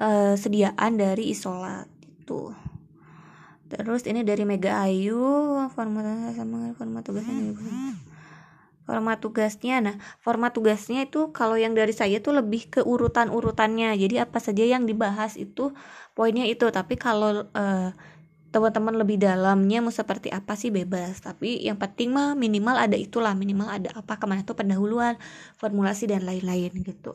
uh, 0.00 0.34
sediaan 0.36 0.98
dari 0.98 1.32
isolat 1.32 1.88
itu 2.24 2.52
terus 3.68 4.06
ini 4.06 4.22
dari 4.22 4.44
Mega 4.46 4.84
Ayu 4.86 5.18
format 5.72 6.04
sama 6.36 6.72
format 6.78 7.02
tugasnya 7.02 7.56
format 8.84 9.18
tugasnya. 9.18 9.80
Nah 9.80 9.96
format 10.20 10.52
tugasnya 10.52 11.08
itu 11.08 11.32
kalau 11.32 11.56
yang 11.56 11.72
dari 11.72 11.92
saya 11.96 12.20
tuh 12.20 12.36
lebih 12.36 12.68
ke 12.68 12.80
urutan 12.84 13.32
urutannya 13.32 13.96
jadi 13.96 14.28
apa 14.28 14.38
saja 14.38 14.64
yang 14.64 14.84
dibahas 14.84 15.36
itu 15.40 15.72
poinnya 16.12 16.44
itu. 16.44 16.68
Tapi 16.68 16.94
kalau 17.00 17.48
uh, 17.52 17.90
teman-teman 18.54 18.94
lebih 18.94 19.18
dalamnya 19.18 19.82
mau 19.82 19.90
seperti 19.90 20.30
apa 20.30 20.54
sih 20.54 20.70
bebas. 20.70 21.18
Tapi 21.18 21.64
yang 21.66 21.74
penting 21.74 22.14
mah 22.14 22.38
minimal 22.38 22.78
ada 22.78 22.94
itulah. 22.94 23.34
Minimal 23.34 23.66
ada 23.66 23.90
apa 23.98 24.14
ke 24.14 24.24
mana 24.30 24.46
tuh 24.46 24.54
pendahuluan 24.54 25.18
formulasi 25.58 26.06
dan 26.06 26.22
lain-lain 26.22 26.70
gitu. 26.86 27.10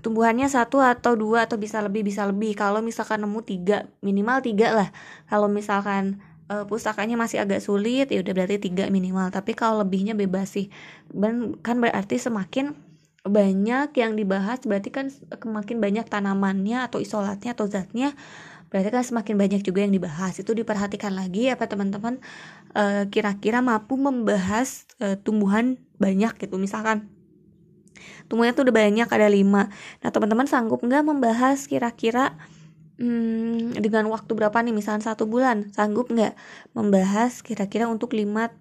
Tumbuhannya 0.00 0.46
satu 0.46 0.80
atau 0.80 1.18
dua 1.18 1.50
atau 1.50 1.58
bisa 1.58 1.82
lebih 1.82 2.06
bisa 2.06 2.22
lebih. 2.24 2.54
Kalau 2.54 2.78
misalkan 2.78 3.26
nemu 3.26 3.40
tiga 3.42 3.90
minimal 4.06 4.38
tiga 4.38 4.70
lah. 4.70 4.88
Kalau 5.26 5.50
misalkan 5.50 6.22
uh, 6.50 6.66
pustakanya 6.66 7.14
masih 7.14 7.38
agak 7.38 7.62
sulit 7.62 8.10
ya 8.10 8.18
udah 8.20 8.34
berarti 8.34 8.58
tiga 8.58 8.90
minimal. 8.90 9.30
Tapi 9.30 9.54
kalau 9.54 9.86
lebihnya 9.86 10.18
bebas 10.18 10.58
sih. 10.58 10.66
Dan 11.06 11.56
kan 11.62 11.78
berarti 11.78 12.18
semakin 12.18 12.74
banyak 13.20 13.92
yang 14.00 14.16
dibahas 14.16 14.64
berarti 14.64 14.88
kan 14.90 15.06
semakin 15.12 15.76
banyak 15.76 16.08
tanamannya 16.08 16.88
atau 16.88 17.04
isolatnya 17.04 17.52
atau 17.52 17.68
zatnya 17.68 18.16
berarti 18.72 18.88
kan 18.88 19.04
semakin 19.04 19.34
banyak 19.34 19.60
juga 19.66 19.82
yang 19.82 19.92
dibahas. 19.94 20.38
Itu 20.38 20.54
diperhatikan 20.54 21.12
lagi 21.12 21.50
apa 21.50 21.66
teman-teman. 21.66 22.22
Kira 22.70 23.02
eh, 23.02 23.04
kira-kira 23.10 23.58
mampu 23.66 23.98
membahas 23.98 24.86
uh, 25.02 25.18
tumbuhan 25.18 25.74
banyak 25.98 26.38
gitu 26.38 26.54
misalkan. 26.54 27.10
Tumbuhannya 28.30 28.54
tuh 28.54 28.70
udah 28.70 28.76
banyak 28.78 29.08
ada 29.10 29.26
lima. 29.26 29.74
Nah 30.06 30.10
teman-teman 30.14 30.46
sanggup 30.46 30.86
nggak 30.86 31.02
membahas 31.02 31.66
kira-kira 31.66 32.38
hmm, 33.00 33.80
dengan 33.80 34.04
waktu 34.12 34.30
berapa 34.36 34.54
nih? 34.60 34.76
Misalnya 34.76 35.12
satu 35.12 35.24
bulan 35.24 35.72
sanggup 35.72 36.12
nggak 36.12 36.36
membahas 36.76 37.40
kira-kira 37.40 37.88
untuk 37.88 38.12
lima 38.12 38.52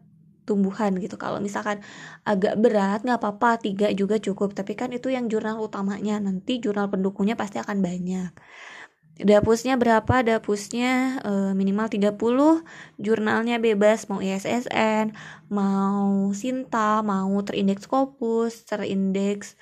tumbuhan 0.47 0.95
gitu? 0.97 1.19
Kalau 1.19 1.37
misalkan 1.43 1.83
agak 2.23 2.55
berat 2.57 3.03
nggak 3.05 3.19
apa-apa 3.19 3.61
tiga 3.61 3.91
juga 3.91 4.17
cukup. 4.17 4.55
Tapi 4.55 4.73
kan 4.79 4.89
itu 4.95 5.11
yang 5.11 5.27
jurnal 5.27 5.59
utamanya. 5.59 6.17
Nanti 6.23 6.57
jurnal 6.63 6.87
pendukungnya 6.89 7.35
pasti 7.35 7.59
akan 7.59 7.83
banyak. 7.83 8.31
Dapusnya 9.19 9.75
berapa? 9.75 10.23
Dapusnya 10.23 11.19
e, 11.27 11.31
minimal 11.51 11.91
30 11.91 12.63
jurnalnya 12.95 13.59
bebas 13.59 14.07
mau 14.07 14.23
ISSN 14.23 15.11
mau 15.51 16.31
Sinta 16.31 17.03
mau 17.03 17.27
terindeks 17.43 17.83
Scopus 17.83 18.63
terindeks 18.63 19.59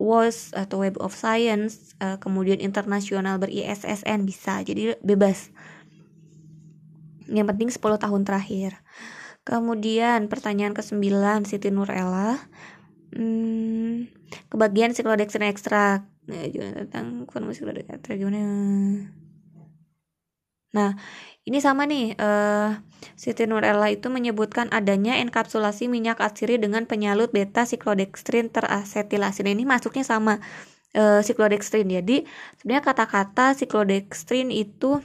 WOS 0.00 0.56
atau 0.56 0.80
Web 0.80 0.96
of 0.96 1.12
Science 1.12 1.92
e, 2.00 2.16
kemudian 2.16 2.56
internasional 2.58 3.36
ber 3.36 3.52
ISSN 3.52 4.24
bisa. 4.24 4.64
Jadi 4.64 4.96
bebas. 5.04 5.52
Yang 7.28 7.46
penting 7.52 7.68
10 7.68 8.00
tahun 8.00 8.22
terakhir. 8.24 8.80
Kemudian 9.44 10.32
pertanyaan 10.32 10.72
ke-9 10.72 11.44
Siti 11.44 11.68
Nurella. 11.68 12.40
Hmm, 13.12 14.08
kebagian 14.48 14.96
siklodextrin 14.96 15.50
ekstrak 15.50 16.06
nah 16.30 16.46
tentang 16.46 17.26
formasi 17.26 17.66
Cleopatra 17.66 18.14
gimana 18.14 18.38
nah 20.70 20.94
ini 21.48 21.58
sama 21.58 21.88
nih 21.88 22.14
uh, 22.14 22.78
Siti 23.16 23.48
Nurella 23.48 23.88
itu 23.90 24.12
menyebutkan 24.12 24.68
adanya 24.70 25.18
enkapsulasi 25.18 25.88
minyak 25.88 26.20
atsiri 26.20 26.60
dengan 26.60 26.84
penyalut 26.84 27.32
beta 27.32 27.64
siklodextrin 27.64 28.52
terasetilasi. 28.52 29.40
Nah, 29.48 29.52
ini 29.56 29.64
masuknya 29.64 30.04
sama 30.04 30.38
uh, 30.94 31.20
siklodextrin 31.24 31.88
jadi 31.88 32.28
sebenarnya 32.60 32.84
kata-kata 32.84 33.56
siklodextrin 33.56 34.52
itu 34.52 35.00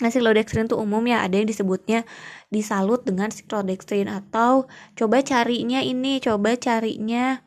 Nah, 0.00 0.08
siklodextrin 0.08 0.64
itu 0.64 0.80
umum 0.80 1.04
ya, 1.04 1.20
ada 1.20 1.36
yang 1.36 1.44
disebutnya 1.44 2.08
disalut 2.48 3.04
dengan 3.04 3.28
siklodextrin 3.28 4.08
atau 4.08 4.64
coba 4.96 5.20
carinya 5.20 5.84
ini, 5.84 6.24
coba 6.24 6.56
carinya 6.56 7.44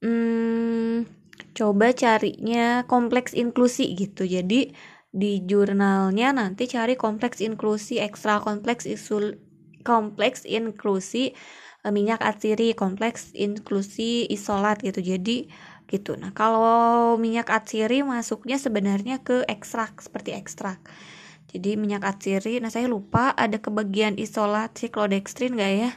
hmm, 0.00 1.04
coba 1.52 1.92
carinya 1.92 2.88
kompleks 2.88 3.36
inklusi 3.36 3.92
gitu. 3.92 4.24
Jadi 4.24 4.72
di 5.12 5.44
jurnalnya 5.44 6.32
nanti 6.32 6.64
cari 6.64 6.96
kompleks 6.96 7.44
inklusi 7.44 8.00
ekstra 8.00 8.40
kompleks 8.40 8.88
isul 8.88 9.36
kompleks 9.84 10.48
inklusi 10.48 11.36
e, 11.84 11.86
minyak 11.92 12.24
atsiri 12.24 12.72
kompleks 12.72 13.36
inklusi 13.36 14.24
isolat 14.32 14.80
gitu. 14.80 15.04
Jadi 15.04 15.52
gitu. 15.84 16.16
Nah 16.16 16.32
kalau 16.32 17.20
minyak 17.20 17.52
atsiri 17.52 18.00
masuknya 18.00 18.56
sebenarnya 18.56 19.20
ke 19.20 19.44
ekstrak 19.44 20.00
seperti 20.00 20.32
ekstrak. 20.32 20.80
Jadi 21.52 21.76
minyak 21.76 22.08
atsiri 22.08 22.64
nah 22.64 22.72
saya 22.72 22.88
lupa 22.88 23.36
ada 23.36 23.60
kebagian 23.60 24.16
isolat 24.16 24.72
siklodextrin 24.80 25.60
gak 25.60 25.72
ya? 25.76 25.90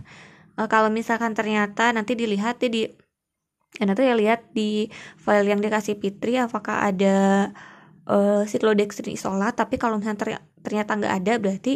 E, 0.59 0.61
kalau 0.67 0.91
misalkan 0.91 1.31
ternyata 1.31 1.95
nanti 1.95 2.19
dilihat 2.19 2.59
ya 2.59 2.67
di 2.67 2.83
dan 3.79 3.91
itu 3.91 4.03
ya 4.07 4.15
lihat 4.15 4.55
di 4.55 4.87
file 5.19 5.51
yang 5.51 5.59
dikasih 5.59 5.99
Fitri 5.99 6.39
apakah 6.39 6.87
ada 6.87 7.51
uh, 8.09 8.43
siklodextrin 8.45 9.13
isolat 9.13 9.57
tapi 9.57 9.75
kalau 9.81 10.01
misalnya 10.01 10.41
ternyata 10.61 10.91
nggak 10.97 11.13
ada 11.23 11.33
berarti 11.41 11.73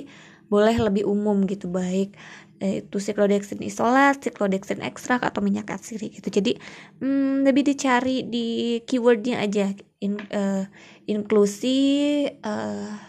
boleh 0.49 0.75
lebih 0.81 1.05
umum 1.05 1.45
gitu 1.45 1.69
baik 1.69 2.17
itu 2.59 2.99
siklodextrin 2.99 3.63
isolat, 3.63 4.19
siklodextrin 4.19 4.83
ekstrak 4.83 5.23
atau 5.23 5.39
minyak 5.39 5.71
atsiri 5.71 6.11
gitu. 6.11 6.27
Jadi 6.27 6.59
hmm, 6.99 7.47
lebih 7.47 7.63
dicari 7.63 8.27
di 8.27 8.79
keywordnya 8.83 9.39
aja 9.39 9.71
in, 10.03 10.19
uh, 10.19 10.67
inklusi 11.07 12.27
uh, 12.43 13.08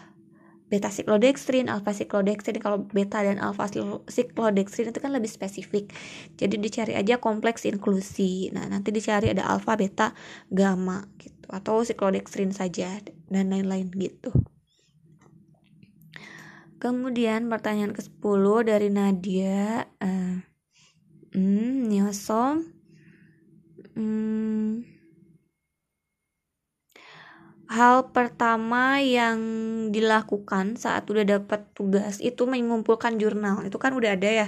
beta 0.71 0.87
siklodextrin, 0.87 1.67
alfa 1.67 1.91
siklodextrin. 1.91 2.63
Kalau 2.63 2.87
beta 2.87 3.19
dan 3.19 3.43
alfa 3.43 3.67
siklodextrin 4.07 4.95
itu 4.95 4.99
kan 5.03 5.11
lebih 5.11 5.27
spesifik. 5.27 5.91
Jadi 6.39 6.55
dicari 6.55 6.95
aja 6.95 7.19
kompleks 7.19 7.67
inklusi. 7.67 8.47
Nah, 8.55 8.71
nanti 8.71 8.95
dicari 8.95 9.27
ada 9.27 9.51
alfa, 9.51 9.75
beta, 9.75 10.15
gamma 10.47 11.03
gitu 11.19 11.51
atau 11.51 11.83
siklodextrin 11.83 12.55
saja 12.55 13.03
dan 13.27 13.51
lain-lain 13.51 13.91
gitu. 13.91 14.31
Kemudian 16.81 17.45
pertanyaan 17.45 17.93
ke-10 17.93 18.45
dari 18.65 18.89
Nadia 18.89 19.85
uh, 20.01 20.35
hmm, 21.35 21.93
Nyosom 21.93 22.65
hmm, 23.93 25.00
hal 27.71 28.11
pertama 28.11 28.99
yang 28.99 29.39
dilakukan 29.95 30.75
saat 30.75 31.07
udah 31.07 31.23
dapat 31.23 31.63
tugas 31.71 32.19
itu 32.19 32.43
mengumpulkan 32.43 33.15
jurnal. 33.15 33.63
Itu 33.63 33.79
kan 33.79 33.95
udah 33.95 34.19
ada 34.19 34.27
ya. 34.27 34.47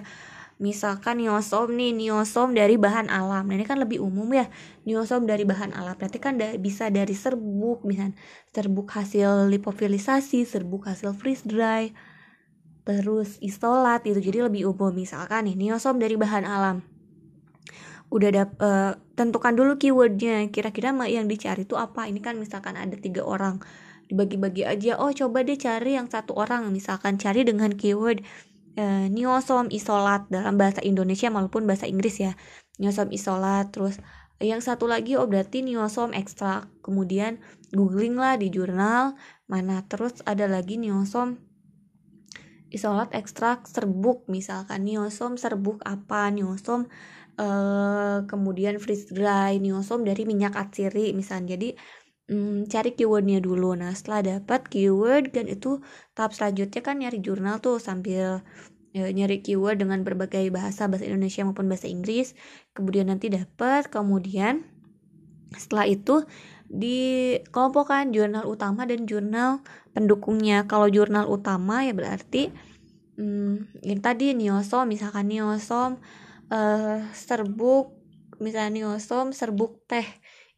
Misalkan 0.59 1.23
niosom 1.23 1.73
nih 1.73 1.95
niosom 1.95 2.51
dari 2.51 2.75
bahan 2.75 3.07
alam. 3.07 3.47
Nah, 3.47 3.55
ini 3.55 3.63
kan 3.63 3.79
lebih 3.79 4.03
umum 4.03 4.27
ya. 4.35 4.51
Niosom 4.83 5.23
dari 5.23 5.47
bahan 5.47 5.71
alam. 5.71 5.95
Berarti 5.95 6.19
kan 6.19 6.35
da 6.35 6.51
bisa 6.59 6.91
dari 6.91 7.15
serbuk 7.15 7.87
misal 7.87 8.11
serbuk 8.51 8.91
hasil 8.91 9.47
lipofilisasi 9.49 10.43
serbuk 10.43 10.85
hasil 10.85 11.15
freeze 11.15 11.47
dry 11.47 11.95
terus 12.83 13.39
isolat 13.39 14.03
itu 14.03 14.19
jadi 14.19 14.51
lebih 14.51 14.75
umum. 14.75 14.91
Misalkan 14.91 15.47
nih 15.47 15.55
niosom 15.55 15.95
dari 15.95 16.19
bahan 16.19 16.43
alam 16.43 16.92
udah 18.13 18.29
dap 18.29 18.49
uh, 18.61 18.93
tentukan 19.17 19.57
dulu 19.57 19.81
keywordnya. 19.81 20.45
Kira-kira 20.53 20.93
yang 21.09 21.25
dicari 21.25 21.65
itu 21.65 21.73
apa? 21.73 22.05
Ini 22.05 22.21
kan 22.21 22.37
misalkan 22.37 22.77
ada 22.77 22.93
tiga 22.93 23.25
orang. 23.25 23.57
Dibagi-bagi 24.05 24.69
aja 24.69 25.01
oh 25.01 25.09
coba 25.09 25.41
deh 25.41 25.57
cari 25.57 25.97
yang 25.97 26.05
satu 26.05 26.37
orang. 26.37 26.69
Misalkan 26.69 27.17
cari 27.17 27.41
dengan 27.41 27.73
keyword 27.73 28.21
uh, 28.77 29.09
niosom 29.09 29.73
isolat 29.73 30.29
dalam 30.29 30.61
bahasa 30.61 30.85
Indonesia 30.85 31.33
maupun 31.33 31.65
bahasa 31.65 31.89
Inggris 31.89 32.21
ya. 32.21 32.37
Niosom 32.77 33.09
isolat 33.09 33.73
terus 33.73 33.97
yang 34.37 34.61
satu 34.61 34.85
lagi 34.85 35.17
oh 35.17 35.25
berarti 35.25 35.63
niosom 35.65 36.11
ekstrak 36.11 36.67
kemudian 36.83 37.41
googling 37.73 38.13
lah 38.13 38.37
di 38.37 38.53
jurnal 38.53 39.17
mana. 39.49 39.81
Terus 39.89 40.21
ada 40.29 40.45
lagi 40.45 40.77
niosom 40.77 41.41
isolat 42.69 43.09
ekstrak 43.13 43.65
serbuk. 43.65 44.29
Misalkan 44.29 44.85
niosom 44.85 45.41
serbuk 45.41 45.81
apa? 45.81 46.29
Niosom 46.29 46.89
uh, 47.37 48.25
kemudian 48.29 48.77
freeze 48.77 49.09
dry 49.09 49.57
niosom 49.57 50.05
dari 50.05 50.23
minyak 50.27 50.53
atsiri 50.57 51.13
misalnya. 51.15 51.55
Jadi 51.57 51.69
hmm, 52.29 52.69
cari 52.69 52.91
keywordnya 52.93 53.39
dulu. 53.43 53.73
Nah 53.77 53.91
setelah 53.93 54.37
dapat 54.37 54.67
keyword 54.69 55.33
dan 55.33 55.49
itu 55.49 55.81
tahap 56.17 56.33
selanjutnya 56.35 56.81
kan 56.81 56.95
nyari 57.01 57.19
jurnal 57.19 57.59
tuh 57.59 57.77
sambil 57.81 58.41
ya, 58.93 59.09
nyari 59.09 59.41
keyword 59.41 59.81
dengan 59.81 60.05
berbagai 60.05 60.47
bahasa 60.53 60.85
bahasa 60.87 61.09
Indonesia 61.09 61.41
maupun 61.43 61.67
bahasa 61.67 61.89
Inggris. 61.89 62.37
Kemudian 62.77 63.09
nanti 63.09 63.29
dapat 63.33 63.89
kemudian 63.89 64.65
setelah 65.53 65.85
itu 65.85 66.25
dikelompokkan 66.73 68.09
jurnal 68.09 68.49
utama 68.49 68.89
dan 68.89 69.05
jurnal 69.05 69.61
pendukungnya. 69.93 70.65
Kalau 70.65 70.89
jurnal 70.89 71.29
utama 71.29 71.85
ya 71.85 71.93
berarti 71.93 72.49
hmm, 73.17 73.85
yang 73.85 74.01
tadi 74.01 74.33
niosom 74.33 74.89
misalkan 74.89 75.29
niosom 75.29 76.01
uh, 76.53 77.01
serbuk 77.17 77.97
misalnya 78.37 78.71
niosom 78.85 79.33
serbuk 79.33 79.81
teh. 79.89 80.05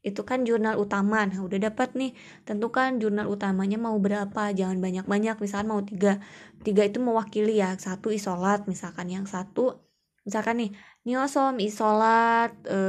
Itu 0.05 0.21
kan 0.21 0.45
jurnal 0.45 0.77
utama. 0.77 1.25
Nah 1.25 1.41
udah 1.41 1.57
dapat 1.71 1.97
nih. 1.97 2.13
Tentukan 2.45 3.01
jurnal 3.01 3.25
utamanya 3.25 3.81
mau 3.81 3.97
berapa? 3.97 4.53
Jangan 4.53 4.77
banyak-banyak. 4.77 5.41
Misalkan 5.41 5.67
mau 5.71 5.81
tiga. 5.81 6.21
Tiga 6.61 6.85
itu 6.85 7.01
mewakili 7.01 7.57
ya. 7.57 7.73
Satu 7.79 8.13
isolat 8.13 8.69
misalkan. 8.69 9.09
Yang 9.09 9.33
satu 9.33 9.85
misalkan 10.25 10.57
nih 10.57 10.71
niosom 11.05 11.61
isolat 11.61 12.53
e, 12.65 12.79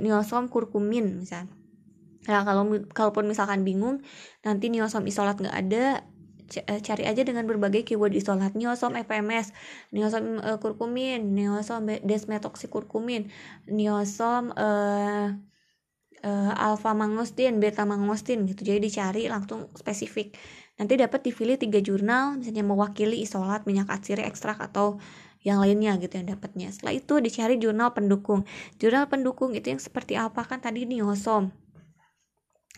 niosom 0.00 0.48
kurkumin 0.48 1.20
misalkan. 1.20 1.52
Nah 2.26 2.42
kalau 2.42 2.66
kalaupun 2.90 3.28
misalkan 3.28 3.62
bingung 3.62 4.02
nanti 4.42 4.72
niosom 4.72 5.04
isolat 5.06 5.36
nggak 5.38 5.56
ada 5.56 5.84
eh, 6.02 6.15
cari 6.82 7.04
aja 7.04 7.22
dengan 7.26 7.44
berbagai 7.44 7.82
keyword 7.82 8.14
isolat 8.14 8.54
niosom 8.54 8.94
FMS 8.94 9.50
niosom 9.90 10.38
e, 10.38 10.50
kurkumin 10.62 11.34
niosom 11.34 11.86
desmetoksikurkumin 12.06 13.28
niosom 13.66 14.54
e, 14.54 14.68
uh, 16.26 16.52
alpha 16.56 16.92
mangostin, 16.96 17.62
beta 17.62 17.84
mangostin 17.84 18.46
gitu. 18.50 18.66
Jadi 18.66 18.78
dicari 18.82 19.22
langsung 19.30 19.70
spesifik. 19.78 20.34
Nanti 20.76 20.98
dapat 21.00 21.24
dipilih 21.24 21.56
tiga 21.56 21.80
jurnal 21.80 22.36
misalnya 22.36 22.64
mewakili 22.66 23.24
isolat, 23.24 23.64
minyak 23.64 23.88
atsiri, 23.88 24.26
ekstrak 24.26 24.60
atau 24.60 25.00
yang 25.46 25.62
lainnya 25.62 25.96
gitu 26.02 26.20
yang 26.20 26.28
dapatnya. 26.36 26.68
Setelah 26.74 26.94
itu 26.98 27.14
dicari 27.22 27.56
jurnal 27.56 27.94
pendukung. 27.96 28.44
Jurnal 28.82 29.08
pendukung 29.08 29.54
itu 29.56 29.72
yang 29.72 29.80
seperti 29.80 30.18
apa 30.18 30.42
kan 30.44 30.60
tadi 30.60 30.84
niosom 30.84 31.65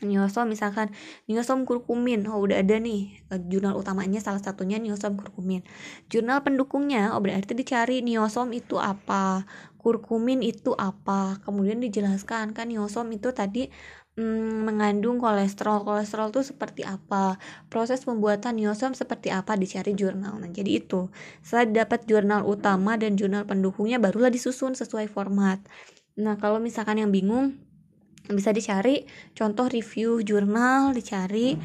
Niosom 0.04 0.50
misalkan 0.50 0.94
niosom 1.26 1.66
kurkumin. 1.66 2.26
Oh 2.30 2.42
udah 2.42 2.62
ada 2.62 2.78
nih 2.78 3.18
eh, 3.30 3.40
jurnal 3.50 3.74
utamanya 3.74 4.22
salah 4.22 4.38
satunya 4.38 4.78
niosom 4.78 5.18
kurkumin. 5.18 5.66
Jurnal 6.06 6.46
pendukungnya 6.46 7.14
oh 7.14 7.20
berarti 7.22 7.54
dicari 7.58 8.04
niosom 8.04 8.54
itu 8.54 8.78
apa 8.78 9.48
kurkumin 9.80 10.44
itu 10.44 10.74
apa. 10.78 11.42
Kemudian 11.42 11.82
dijelaskan 11.82 12.54
kan 12.54 12.70
niosom 12.70 13.10
itu 13.14 13.30
tadi 13.34 13.70
hmm, 14.18 14.66
mengandung 14.66 15.22
kolesterol. 15.22 15.86
Kolesterol 15.86 16.34
itu 16.34 16.42
seperti 16.42 16.82
apa? 16.82 17.38
Proses 17.70 18.02
pembuatan 18.02 18.58
niosom 18.58 18.92
seperti 18.92 19.30
apa? 19.30 19.54
Dicari 19.54 19.94
jurnal. 19.94 20.36
Nah 20.42 20.50
jadi 20.50 20.82
itu. 20.82 21.08
Setelah 21.40 21.86
dapat 21.86 22.04
jurnal 22.10 22.42
utama 22.44 22.98
dan 22.98 23.14
jurnal 23.14 23.46
pendukungnya 23.46 24.02
barulah 24.02 24.28
disusun 24.28 24.74
sesuai 24.74 25.06
format. 25.08 25.62
Nah 26.18 26.34
kalau 26.36 26.58
misalkan 26.58 26.98
yang 26.98 27.14
bingung 27.14 27.67
bisa 28.32 28.52
dicari 28.52 29.08
contoh 29.32 29.66
review 29.68 30.20
jurnal 30.20 30.92
dicari 30.92 31.56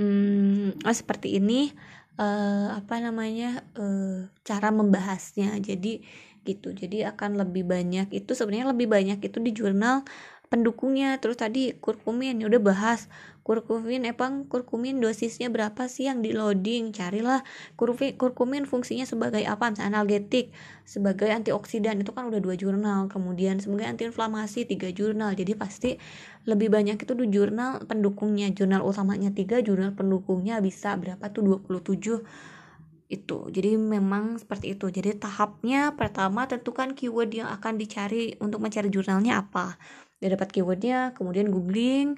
hmm, 0.00 0.82
oh, 0.84 0.96
seperti 0.96 1.36
ini 1.36 1.72
uh, 2.16 2.76
apa 2.76 3.00
namanya 3.00 3.64
uh, 3.76 4.28
cara 4.44 4.68
membahasnya. 4.72 5.56
Jadi 5.60 6.00
gitu 6.46 6.70
jadi 6.70 7.10
akan 7.10 7.42
lebih 7.42 7.66
banyak 7.66 8.06
itu 8.14 8.30
sebenarnya 8.30 8.70
lebih 8.70 8.86
banyak 8.86 9.18
itu 9.18 9.42
di 9.42 9.50
jurnal 9.50 10.06
pendukungnya. 10.48 11.18
Terus 11.18 11.38
tadi 11.38 11.74
kurkumin 11.78 12.42
ya 12.42 12.46
udah 12.46 12.62
bahas. 12.62 13.10
Kurkumin 13.46 14.02
emang 14.02 14.50
kurkumin 14.50 14.98
dosisnya 14.98 15.46
berapa 15.46 15.86
sih 15.86 16.10
yang 16.10 16.18
di 16.18 16.34
loading? 16.34 16.90
Carilah 16.90 17.46
kurkumin 17.78 18.18
kurkumin 18.18 18.64
fungsinya 18.66 19.06
sebagai 19.06 19.42
apa? 19.46 19.70
Misalnya 19.70 20.02
analgetik 20.02 20.50
sebagai 20.82 21.30
antioksidan. 21.30 22.02
Itu 22.02 22.10
kan 22.10 22.26
udah 22.26 22.42
dua 22.42 22.58
jurnal. 22.58 23.06
Kemudian 23.06 23.62
sebagai 23.62 23.86
antiinflamasi 23.86 24.66
tiga 24.66 24.90
jurnal. 24.90 25.38
Jadi 25.38 25.54
pasti 25.54 25.94
lebih 26.46 26.74
banyak 26.74 26.98
itu 26.98 27.12
di 27.14 27.26
jurnal 27.30 27.86
pendukungnya. 27.86 28.50
Jurnal 28.50 28.82
utamanya 28.82 29.30
tiga 29.30 29.62
jurnal 29.62 29.94
pendukungnya 29.94 30.58
bisa 30.58 30.98
berapa 30.98 31.30
tuh? 31.30 31.62
27 31.62 32.26
itu. 33.06 33.38
Jadi 33.54 33.78
memang 33.78 34.42
seperti 34.42 34.74
itu. 34.74 34.90
Jadi 34.90 35.14
tahapnya 35.22 35.94
pertama 35.94 36.50
tentukan 36.50 36.98
keyword 36.98 37.30
yang 37.30 37.46
akan 37.46 37.78
dicari 37.78 38.34
untuk 38.42 38.58
mencari 38.58 38.90
jurnalnya 38.90 39.46
apa 39.46 39.78
dia 40.20 40.28
dapat 40.32 40.48
keywordnya 40.52 41.12
kemudian 41.12 41.52
googling 41.52 42.16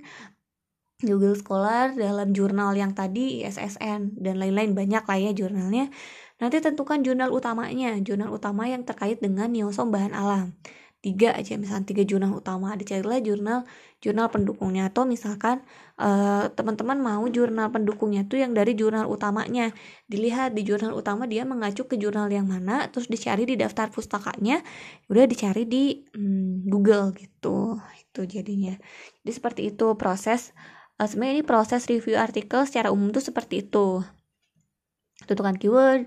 Google 0.98 1.38
Scholar 1.38 1.94
dalam 1.94 2.34
jurnal 2.34 2.74
yang 2.74 2.90
tadi 2.90 3.46
ISSN 3.46 4.18
dan 4.18 4.34
lain-lain. 4.34 4.74
Banyak 4.74 5.06
lah 5.06 5.18
ya 5.18 5.30
jurnalnya. 5.30 5.94
Nanti 6.42 6.58
tentukan 6.58 7.06
jurnal 7.06 7.30
utamanya 7.30 7.94
jurnal 8.02 8.34
utama 8.34 8.66
yang 8.66 8.82
terkait 8.82 9.22
dengan 9.22 9.46
niosom 9.46 9.94
bahan 9.94 10.10
alam 10.10 10.58
tiga 10.98 11.30
aja 11.30 11.54
misalkan 11.54 11.86
tiga 11.86 12.02
jurnal 12.02 12.34
utama. 12.34 12.74
Dicarilah 12.74 13.22
jurnal 13.22 13.62
jurnal 14.02 14.26
pendukungnya. 14.30 14.90
Atau 14.90 15.06
misalkan 15.06 15.62
uh, 15.98 16.50
teman-teman 16.52 16.98
mau 16.98 17.24
jurnal 17.30 17.70
pendukungnya 17.70 18.26
tuh 18.26 18.42
yang 18.42 18.52
dari 18.54 18.74
jurnal 18.74 19.06
utamanya. 19.06 19.70
Dilihat 20.10 20.58
di 20.58 20.66
jurnal 20.66 20.94
utama 20.94 21.30
dia 21.30 21.46
mengacu 21.46 21.86
ke 21.86 21.94
jurnal 21.94 22.26
yang 22.30 22.50
mana 22.50 22.90
terus 22.90 23.06
dicari 23.06 23.46
di 23.46 23.54
daftar 23.54 23.90
pustakanya 23.94 24.62
udah 25.06 25.24
dicari 25.30 25.64
di 25.64 26.02
hmm, 26.14 26.66
Google 26.66 27.14
gitu. 27.14 27.78
Itu 27.78 28.26
jadinya. 28.26 28.74
Jadi 29.22 29.32
seperti 29.32 29.60
itu 29.70 29.94
proses 29.94 30.50
uh, 30.98 31.06
sebenarnya 31.06 31.42
ini 31.42 31.44
proses 31.46 31.86
review 31.86 32.18
artikel 32.18 32.66
secara 32.66 32.90
umum 32.90 33.14
tuh 33.14 33.22
seperti 33.22 33.66
itu. 33.66 34.02
Tentukan 35.26 35.58
keyword 35.58 36.06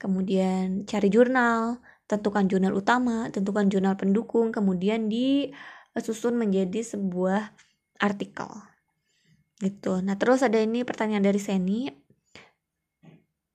kemudian 0.00 0.88
cari 0.88 1.08
jurnal 1.12 1.80
tentukan 2.10 2.50
jurnal 2.50 2.74
utama, 2.74 3.30
tentukan 3.30 3.70
jurnal 3.70 3.94
pendukung, 3.94 4.50
kemudian 4.50 5.06
disusun 5.06 6.34
menjadi 6.34 6.82
sebuah 6.82 7.54
artikel. 8.02 8.50
Gitu. 9.62 10.02
Nah, 10.02 10.18
terus 10.18 10.42
ada 10.42 10.58
ini 10.58 10.82
pertanyaan 10.82 11.22
dari 11.22 11.38
Seni. 11.38 11.86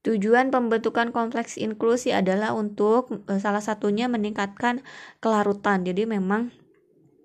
Tujuan 0.06 0.54
pembentukan 0.54 1.10
kompleks 1.12 1.58
inklusi 1.60 2.14
adalah 2.16 2.56
untuk 2.56 3.26
eh, 3.28 3.42
salah 3.42 3.60
satunya 3.60 4.08
meningkatkan 4.08 4.86
kelarutan. 5.20 5.84
Jadi 5.84 6.08
memang 6.08 6.54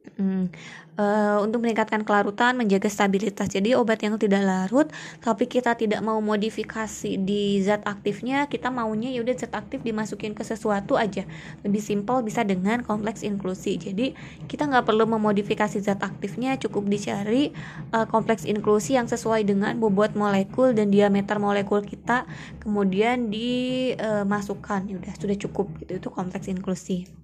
Hmm, 0.00 0.48
uh, 0.96 1.44
untuk 1.44 1.60
meningkatkan 1.60 2.04
kelarutan, 2.08 2.56
menjaga 2.56 2.88
stabilitas. 2.88 3.52
Jadi 3.52 3.76
obat 3.76 4.00
yang 4.00 4.16
tidak 4.16 4.44
larut, 4.44 4.88
tapi 5.20 5.44
kita 5.44 5.76
tidak 5.76 6.00
mau 6.00 6.16
modifikasi 6.24 7.20
di 7.20 7.60
zat 7.60 7.84
aktifnya, 7.84 8.48
kita 8.48 8.72
maunya 8.72 9.12
yaudah 9.12 9.36
zat 9.36 9.52
aktif 9.52 9.84
dimasukin 9.84 10.32
ke 10.32 10.40
sesuatu 10.40 10.96
aja. 10.96 11.28
Lebih 11.64 11.80
simpel 11.84 12.24
bisa 12.24 12.44
dengan 12.48 12.80
kompleks 12.80 13.20
inklusi. 13.20 13.76
Jadi 13.76 14.16
kita 14.48 14.68
nggak 14.72 14.88
perlu 14.88 15.04
memodifikasi 15.04 15.80
zat 15.84 16.00
aktifnya, 16.00 16.56
cukup 16.56 16.88
dicari 16.88 17.52
uh, 17.92 18.08
kompleks 18.08 18.48
inklusi 18.48 18.96
yang 18.96 19.04
sesuai 19.04 19.44
dengan 19.44 19.76
bobot 19.76 20.16
molekul 20.16 20.72
dan 20.72 20.88
diameter 20.88 21.36
molekul 21.36 21.84
kita, 21.84 22.24
kemudian 22.64 23.28
dimasukkan. 23.28 24.80
Uh, 24.84 24.88
yaudah 24.96 25.12
sudah 25.16 25.36
cukup 25.36 25.68
gitu 25.80 26.00
itu 26.00 26.08
kompleks 26.08 26.48
inklusi. 26.48 27.19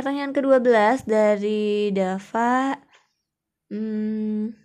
Pertanyaan 0.00 0.32
ke-12 0.32 1.04
dari 1.04 1.92
Dava. 1.92 2.72
Hmm, 3.68 4.56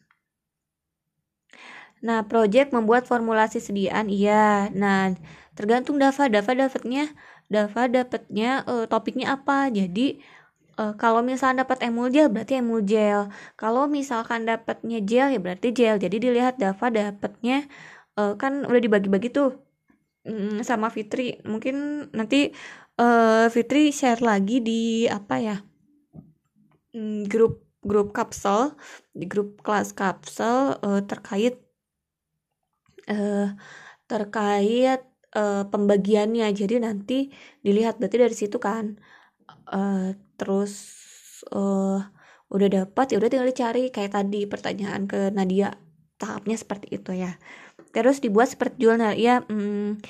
Nah, 2.07 2.23
project 2.23 2.71
membuat 2.71 3.03
formulasi 3.09 3.59
sediaan, 3.59 4.07
iya. 4.07 4.71
Nah, 4.71 5.11
tergantung 5.57 5.99
Dava. 5.99 6.31
Dava 6.31 6.51
dapatnya, 6.55 7.11
Dava 7.51 7.91
dapatnya 7.91 8.63
uh, 8.63 8.85
topiknya 8.87 9.35
apa. 9.35 9.67
Jadi, 9.73 10.23
uh, 10.79 10.93
kalau 10.95 11.19
misalkan 11.25 11.59
dapat 11.65 11.83
emul 11.83 12.07
gel 12.13 12.31
berarti 12.31 12.61
emul 12.61 12.85
gel. 12.87 13.27
Kalau 13.59 13.91
misalkan 13.91 14.47
dapatnya 14.47 15.03
gel 15.03 15.27
ya 15.35 15.39
berarti 15.41 15.67
gel. 15.75 15.95
Jadi 15.99 16.15
dilihat 16.21 16.61
Dava 16.61 16.87
dapatnya 16.93 17.67
uh, 18.15 18.39
kan 18.39 18.63
udah 18.69 18.81
dibagi-bagi 18.85 19.29
tuh 19.33 19.57
mm, 20.27 20.61
sama 20.69 20.87
Fitri. 20.93 21.41
Mungkin 21.45 22.07
nanti 22.13 22.53
uh, 22.99 23.45
Fitri 23.51 23.91
share 23.91 24.23
lagi 24.23 24.63
di 24.63 25.05
apa 25.07 25.35
ya? 25.39 25.57
Mm, 26.95 27.27
grup 27.27 27.65
grup 27.85 28.15
kapsel 28.15 28.73
di 29.13 29.29
grup 29.29 29.61
kelas 29.61 29.93
kapsel 29.93 30.79
uh, 30.81 31.01
terkait 31.05 31.61
uh, 33.11 33.53
terkait 34.09 35.01
uh, 35.37 35.63
pembagiannya. 35.69 36.49
Jadi 36.55 36.75
nanti 36.81 37.17
dilihat 37.61 38.01
berarti 38.01 38.17
dari 38.17 38.35
situ 38.35 38.57
kan. 38.57 38.97
Uh, 39.65 40.13
terus 40.37 40.73
uh, 41.53 42.01
udah 42.49 42.69
dapat 42.69 43.05
ya 43.13 43.17
udah 43.21 43.29
tinggal 43.29 43.49
dicari. 43.49 43.93
Kayak 43.93 44.17
tadi 44.17 44.49
pertanyaan 44.49 45.05
ke 45.05 45.29
Nadia 45.29 45.75
tahapnya 46.17 46.57
seperti 46.57 46.95
itu 46.97 47.11
ya. 47.13 47.37
Terus 47.93 48.23
dibuat 48.23 48.49
seperti 48.49 48.87
jurnal. 48.87 49.13
Ya 49.19 49.43
hmm, 49.45 50.01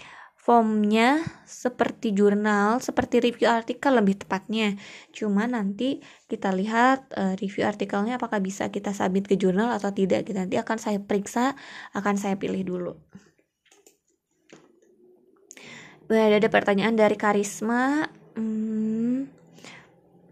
formnya 0.45 1.25
seperti 1.49 2.13
jurnal, 2.13 2.77
seperti 2.77 3.17
review 3.17 3.49
artikel 3.49 3.97
lebih 3.97 4.21
tepatnya. 4.21 4.77
Cuma 5.10 5.49
nanti 5.49 6.05
kita 6.29 6.53
lihat 6.53 7.10
uh, 7.17 7.34
review 7.41 7.65
artikelnya 7.65 8.21
apakah 8.21 8.38
bisa 8.38 8.69
kita 8.69 8.93
submit 8.93 9.25
ke 9.25 9.41
jurnal 9.41 9.73
atau 9.73 9.89
tidak. 9.89 10.21
Kita 10.29 10.45
nanti 10.45 10.62
akan 10.62 10.77
saya 10.77 11.01
periksa, 11.01 11.58
akan 11.97 12.21
saya 12.21 12.38
pilih 12.38 12.62
dulu. 12.62 12.93
Ada, 16.05 16.38
ada 16.38 16.49
pertanyaan 16.53 16.93
dari 16.93 17.17
Karisma. 17.17 18.05
Hmm, 18.38 19.25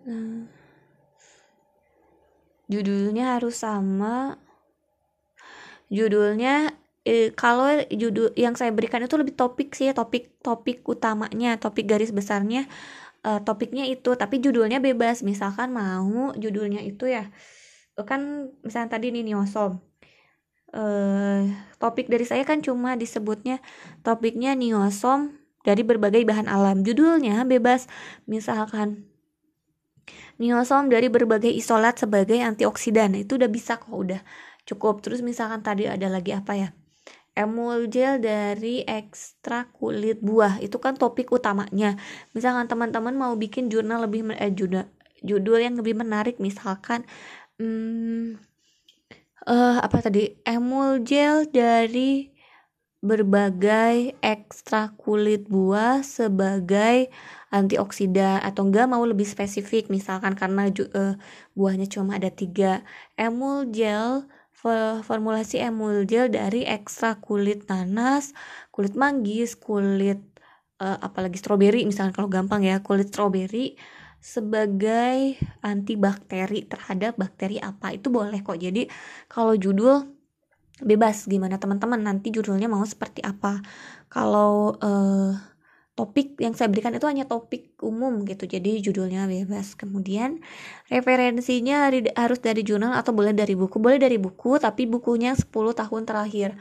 nah, 0.06 0.46
judulnya 2.70 3.42
harus 3.42 3.66
sama. 3.66 4.38
Judulnya 5.90 6.83
eh, 7.04 7.36
kalau 7.36 7.68
judul 7.92 8.32
yang 8.40 8.56
saya 8.56 8.72
berikan 8.72 9.04
itu 9.04 9.16
lebih 9.20 9.36
topik 9.36 9.76
sih 9.76 9.92
topik 9.92 10.40
topik 10.40 10.88
utamanya 10.88 11.60
topik 11.60 11.86
garis 11.88 12.12
besarnya 12.16 12.68
eh, 13.28 13.40
topiknya 13.44 13.88
itu 13.88 14.16
tapi 14.16 14.40
judulnya 14.44 14.80
bebas. 14.84 15.24
Misalkan 15.24 15.72
mau 15.76 16.32
judulnya 16.36 16.82
itu 16.84 17.08
ya 17.12 17.32
kan 18.08 18.52
misalnya 18.66 19.00
tadi 19.00 19.12
ini 19.14 19.22
niosom. 19.28 19.80
Eh, 20.74 21.44
topik 21.78 22.10
dari 22.10 22.26
saya 22.26 22.42
kan 22.48 22.60
cuma 22.66 22.98
disebutnya 22.98 23.62
topiknya 24.02 24.58
niosom 24.58 25.38
dari 25.68 25.84
berbagai 25.86 26.24
bahan 26.28 26.48
alam. 26.52 26.82
Judulnya 26.88 27.44
bebas. 27.48 27.88
Misalkan 28.28 29.08
niosom 30.42 30.90
dari 30.92 31.08
berbagai 31.12 31.52
isolat 31.52 32.00
sebagai 32.02 32.40
antioksidan. 32.42 33.16
Itu 33.20 33.38
udah 33.40 33.50
bisa 33.52 33.78
kok 33.80 33.94
udah 33.94 34.22
cukup. 34.68 35.04
Terus 35.06 35.22
misalkan 35.22 35.62
tadi 35.64 35.86
ada 35.88 36.08
lagi 36.10 36.34
apa 36.36 36.56
ya 36.58 36.70
emulgel 37.34 38.22
dari 38.22 38.86
ekstrak 38.86 39.74
kulit 39.78 40.22
buah. 40.22 40.62
Itu 40.62 40.78
kan 40.78 40.98
topik 40.98 41.34
utamanya. 41.34 41.98
Misalkan 42.38 42.70
teman-teman 42.70 43.14
mau 43.18 43.34
bikin 43.38 43.70
jurnal 43.70 44.06
lebih 44.06 44.30
eh, 44.38 44.54
judul 44.54 44.86
judul 45.24 45.60
yang 45.64 45.80
lebih 45.80 45.96
menarik 45.96 46.36
misalkan 46.38 47.08
hmm, 47.56 48.38
uh, 49.48 49.78
apa 49.80 49.98
tadi? 50.04 50.36
Emulgel 50.44 51.48
dari 51.52 52.34
berbagai 53.04 54.16
ekstrak 54.24 54.96
kulit 54.96 55.52
buah 55.52 56.00
sebagai 56.06 57.12
antioksidan. 57.52 58.40
Atau 58.44 58.72
enggak 58.72 58.88
mau 58.88 59.04
lebih 59.04 59.28
spesifik 59.28 59.92
misalkan 59.92 60.34
karena 60.40 60.72
uh, 60.72 61.16
buahnya 61.58 61.88
cuma 61.92 62.16
ada 62.16 62.32
tiga. 62.32 62.82
Emulgel 63.20 64.24
formulasi 65.04 65.60
emulgel 65.60 66.32
dari 66.32 66.64
ekstrak 66.64 67.20
kulit 67.20 67.68
nanas, 67.68 68.32
kulit 68.72 68.96
manggis, 68.96 69.60
kulit 69.60 70.20
uh, 70.80 70.98
apalagi 71.04 71.36
stroberi 71.36 71.84
misalnya 71.84 72.16
kalau 72.16 72.32
gampang 72.32 72.64
ya, 72.64 72.80
kulit 72.80 73.12
stroberi 73.12 73.76
sebagai 74.24 75.36
antibakteri 75.60 76.64
terhadap 76.64 77.20
bakteri 77.20 77.60
apa 77.60 77.92
itu 77.92 78.08
boleh 78.08 78.40
kok. 78.40 78.56
Jadi 78.56 78.88
kalau 79.28 79.52
judul 79.60 80.08
bebas 80.80 81.28
gimana 81.28 81.60
teman-teman 81.60 82.00
nanti 82.00 82.32
judulnya 82.32 82.72
mau 82.72 82.84
seperti 82.88 83.20
apa. 83.20 83.60
Kalau 84.08 84.80
uh, 84.80 85.53
topik 85.94 86.42
yang 86.42 86.58
saya 86.58 86.74
berikan 86.74 86.90
itu 86.98 87.06
hanya 87.06 87.30
topik 87.30 87.78
umum 87.86 88.26
gitu. 88.26 88.50
Jadi 88.50 88.82
judulnya 88.82 89.30
bebas. 89.30 89.78
Kemudian 89.78 90.42
referensinya 90.90 91.90
harus 92.18 92.40
dari 92.42 92.66
jurnal 92.66 92.98
atau 92.98 93.14
boleh 93.14 93.34
dari 93.34 93.54
buku? 93.54 93.78
Boleh 93.78 94.02
dari 94.02 94.18
buku 94.18 94.58
tapi 94.58 94.90
bukunya 94.90 95.38
10 95.38 95.54
tahun 95.54 96.02
terakhir. 96.10 96.58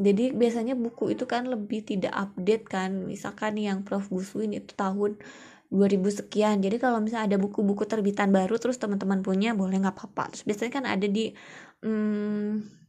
Jadi 0.00 0.32
biasanya 0.32 0.74
buku 0.78 1.12
itu 1.12 1.28
kan 1.28 1.44
lebih 1.44 1.84
tidak 1.84 2.12
update 2.16 2.64
kan. 2.72 3.04
Misalkan 3.04 3.60
yang 3.60 3.84
Prof. 3.84 4.08
Guswin 4.08 4.56
itu 4.56 4.72
tahun 4.72 5.20
2000 5.68 6.24
sekian. 6.24 6.64
Jadi 6.64 6.80
kalau 6.80 7.04
misalnya 7.04 7.36
ada 7.36 7.38
buku-buku 7.38 7.84
terbitan 7.84 8.32
baru 8.32 8.56
terus 8.56 8.80
teman-teman 8.80 9.20
punya 9.20 9.52
boleh 9.52 9.76
nggak 9.76 9.92
apa-apa. 9.92 10.32
Terus 10.32 10.44
biasanya 10.48 10.72
kan 10.72 10.84
ada 10.88 11.04
di 11.04 11.36
hmm, 11.84 12.80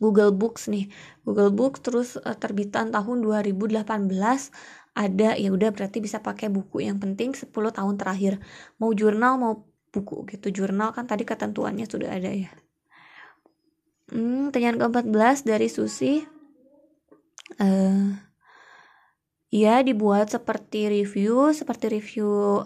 Google 0.00 0.32
Books 0.32 0.66
nih. 0.72 0.88
Google 1.22 1.52
Books 1.52 1.84
terus 1.84 2.16
uh, 2.16 2.34
terbitan 2.34 2.90
tahun 2.90 3.20
2018 3.22 3.84
ada 4.90 5.28
ya 5.38 5.48
udah 5.54 5.70
berarti 5.70 6.02
bisa 6.02 6.18
pakai 6.18 6.50
buku 6.50 6.82
yang 6.82 6.98
penting 6.98 7.36
10 7.36 7.52
tahun 7.52 7.94
terakhir. 8.00 8.42
Mau 8.82 8.90
jurnal 8.96 9.38
mau 9.38 9.68
buku 9.92 10.26
gitu. 10.34 10.50
Jurnal 10.50 10.90
kan 10.96 11.06
tadi 11.06 11.22
ketentuannya 11.22 11.86
sudah 11.86 12.10
ada 12.10 12.32
ya. 12.32 12.50
Hmm, 14.10 14.50
pertanyaan 14.50 14.90
ke-14 14.90 15.46
dari 15.46 15.68
Susi. 15.70 16.24
Uh, 17.60 18.14
ya 19.50 19.82
dibuat 19.82 20.30
seperti 20.30 20.86
review 20.86 21.50
seperti 21.50 21.90
review 21.90 22.62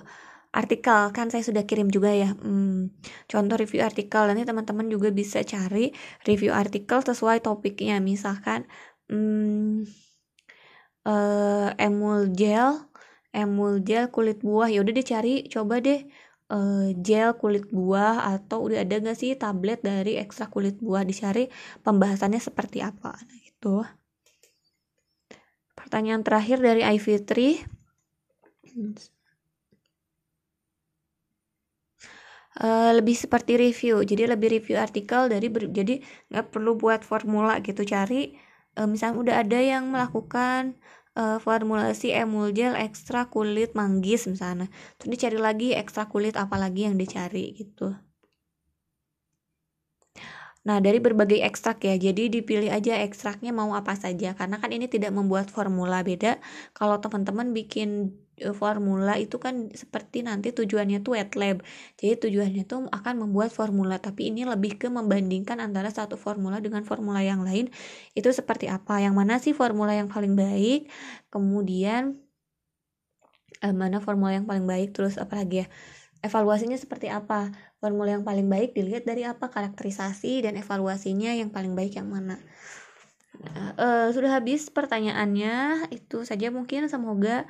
artikel. 0.55 1.11
Kan 1.11 1.29
saya 1.35 1.43
sudah 1.43 1.67
kirim 1.67 1.91
juga 1.91 2.15
ya. 2.15 2.31
Hmm, 2.39 2.95
contoh 3.27 3.59
review 3.59 3.83
artikel. 3.83 4.23
Nanti 4.31 4.47
teman-teman 4.47 4.87
juga 4.87 5.11
bisa 5.11 5.43
cari 5.43 5.91
review 6.25 6.55
artikel 6.55 7.03
sesuai 7.03 7.43
topiknya. 7.43 7.99
Misalkan 7.99 8.71
hmm, 9.11 9.85
uh, 11.11 11.69
emul 11.77 12.31
gel 12.33 12.87
emul 13.35 13.83
gel 13.83 14.09
kulit 14.15 14.41
buah. 14.47 14.71
Ya 14.71 14.81
udah 14.81 14.95
dicari 14.95 15.51
coba 15.51 15.83
deh 15.83 16.07
uh, 16.55 16.95
gel 17.03 17.35
kulit 17.35 17.67
buah 17.75 18.31
atau 18.39 18.71
udah 18.71 18.87
ada 18.87 19.03
gak 19.03 19.19
sih 19.19 19.35
tablet 19.35 19.83
dari 19.83 20.17
ekstra 20.23 20.47
kulit 20.47 20.79
buah? 20.79 21.03
Dicari 21.03 21.51
pembahasannya 21.83 22.39
seperti 22.39 22.79
apa. 22.81 23.11
Nah, 23.11 23.39
gitu. 23.43 23.83
Pertanyaan 25.75 26.23
terakhir 26.23 26.63
dari 26.63 26.87
Ivy 26.87 27.19
Uh, 32.55 32.95
lebih 32.95 33.19
seperti 33.19 33.59
review. 33.59 34.07
Jadi 34.07 34.31
lebih 34.31 34.49
review 34.61 34.79
artikel 34.79 35.27
dari 35.27 35.51
ber, 35.51 35.67
jadi 35.75 35.99
nggak 36.31 36.55
perlu 36.55 36.79
buat 36.79 37.03
formula 37.03 37.59
gitu. 37.59 37.83
Cari 37.83 38.39
uh, 38.79 38.87
misalnya 38.87 39.17
udah 39.19 39.35
ada 39.43 39.59
yang 39.59 39.91
melakukan 39.91 40.79
uh, 41.19 41.43
formulasi 41.43 42.15
emulgel 42.15 42.79
ekstra 42.79 43.27
kulit 43.27 43.75
manggis 43.75 44.31
misalnya. 44.31 44.71
Terus 45.03 45.11
dicari 45.19 45.39
lagi 45.39 45.69
ekstra 45.75 46.07
kulit 46.07 46.39
apa 46.39 46.55
lagi 46.55 46.87
yang 46.87 46.95
dicari 46.95 47.59
gitu. 47.59 47.91
Nah, 50.65 50.81
dari 50.81 50.97
berbagai 50.97 51.45
ekstrak 51.45 51.85
ya, 51.85 51.95
jadi 52.01 52.33
dipilih 52.33 52.73
aja 52.73 52.97
ekstraknya 53.05 53.53
mau 53.53 53.77
apa 53.77 53.93
saja. 54.01 54.33
Karena 54.33 54.57
kan 54.63 54.73
ini 54.73 54.89
tidak 54.89 55.13
membuat 55.13 55.53
formula 55.53 56.01
beda. 56.01 56.41
Kalau 56.73 56.97
teman-teman 57.05 57.53
bikin 57.53 58.17
formula 58.55 59.15
itu 59.15 59.39
kan 59.39 59.71
seperti 59.71 60.27
nanti 60.27 60.51
tujuannya 60.51 61.07
tuh 61.07 61.15
wet 61.15 61.39
lab. 61.39 61.63
Jadi 61.99 62.15
tujuannya 62.29 62.65
tuh 62.67 62.91
akan 62.91 63.15
membuat 63.27 63.55
formula 63.55 64.03
tapi 64.03 64.35
ini 64.35 64.43
lebih 64.43 64.77
ke 64.81 64.91
membandingkan 64.91 65.63
antara 65.63 65.91
satu 65.95 66.19
formula 66.19 66.59
dengan 66.59 66.83
formula 66.83 67.23
yang 67.23 67.47
lain. 67.47 67.71
Itu 68.19 68.35
seperti 68.35 68.67
apa? 68.67 68.99
Yang 68.99 69.15
mana 69.15 69.35
sih 69.39 69.55
formula 69.55 69.95
yang 69.95 70.11
paling 70.11 70.35
baik? 70.35 70.91
Kemudian 71.31 72.19
eh, 73.63 73.75
mana 73.75 74.03
formula 74.03 74.35
yang 74.35 74.47
paling 74.51 74.67
baik? 74.67 74.91
Terus 74.97 75.15
apa 75.17 75.39
lagi 75.39 75.63
ya? 75.63 75.67
Evaluasinya 76.25 76.77
seperti 76.81 77.13
apa? 77.13 77.53
Formula 77.79 78.17
yang 78.17 78.25
paling 78.25 78.49
baik 78.49 78.73
dilihat 78.73 79.05
dari 79.05 79.29
apa 79.29 79.53
karakterisasi 79.53 80.49
dan 80.49 80.57
evaluasinya 80.57 81.37
yang 81.37 81.53
paling 81.53 81.77
baik 81.77 82.01
yang 82.01 82.09
mana? 82.09 82.41
Uh, 83.75 84.09
sudah 84.15 84.39
habis 84.39 84.71
pertanyaannya. 84.71 85.89
Itu 85.91 86.23
saja 86.23 86.49
mungkin. 86.55 86.87
Semoga 86.87 87.45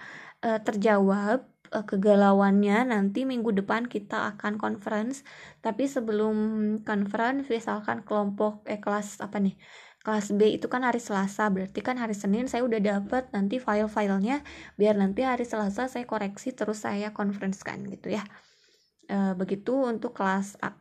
uh, 0.45 0.61
terjawab 0.61 1.49
uh, 1.73 1.85
kegalauannya 1.89 2.93
nanti 2.93 3.25
minggu 3.25 3.51
depan 3.57 3.89
kita 3.89 4.37
akan 4.37 4.61
conference. 4.61 5.25
Tapi 5.65 5.89
sebelum 5.89 6.37
conference 6.85 7.49
misalkan 7.49 8.05
kelompok 8.05 8.63
eh 8.69 8.79
kelas 8.79 9.25
apa 9.25 9.41
nih 9.41 9.57
kelas 10.05 10.37
B 10.37 10.61
itu 10.61 10.69
kan 10.69 10.85
hari 10.85 11.01
Selasa 11.01 11.49
berarti 11.49 11.81
kan 11.81 11.97
hari 11.97 12.13
Senin 12.13 12.45
saya 12.45 12.61
udah 12.69 12.77
dapat 12.77 13.33
nanti 13.33 13.57
file-filenya 13.57 14.45
biar 14.77 15.01
nanti 15.01 15.25
hari 15.25 15.49
Selasa 15.49 15.89
saya 15.89 16.05
koreksi 16.05 16.53
terus 16.53 16.85
saya 16.85 17.17
conference 17.17 17.65
kan 17.65 17.81
gitu 17.89 18.13
ya. 18.13 18.21
E, 19.09 19.33
begitu 19.33 19.73
untuk 19.73 20.13
kelas 20.13 20.61
A. 20.61 20.77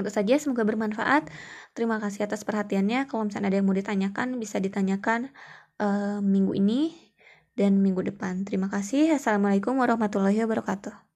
Itu 0.00 0.08
saja 0.08 0.40
semoga 0.40 0.64
bermanfaat. 0.64 1.28
Terima 1.76 2.00
kasih 2.00 2.24
atas 2.24 2.40
perhatiannya. 2.40 3.04
Kalau 3.04 3.28
misalnya 3.28 3.52
ada 3.52 3.60
yang 3.60 3.68
mau 3.68 3.76
ditanyakan 3.76 4.40
bisa 4.40 4.56
ditanyakan 4.62 5.28
uh, 5.76 6.24
minggu 6.24 6.56
ini 6.56 7.09
dan 7.58 7.82
minggu 7.84 8.02
depan. 8.10 8.46
Terima 8.46 8.68
kasih. 8.70 9.16
Assalamualaikum 9.18 9.78
warahmatullahi 9.78 10.42
wabarakatuh. 10.44 11.09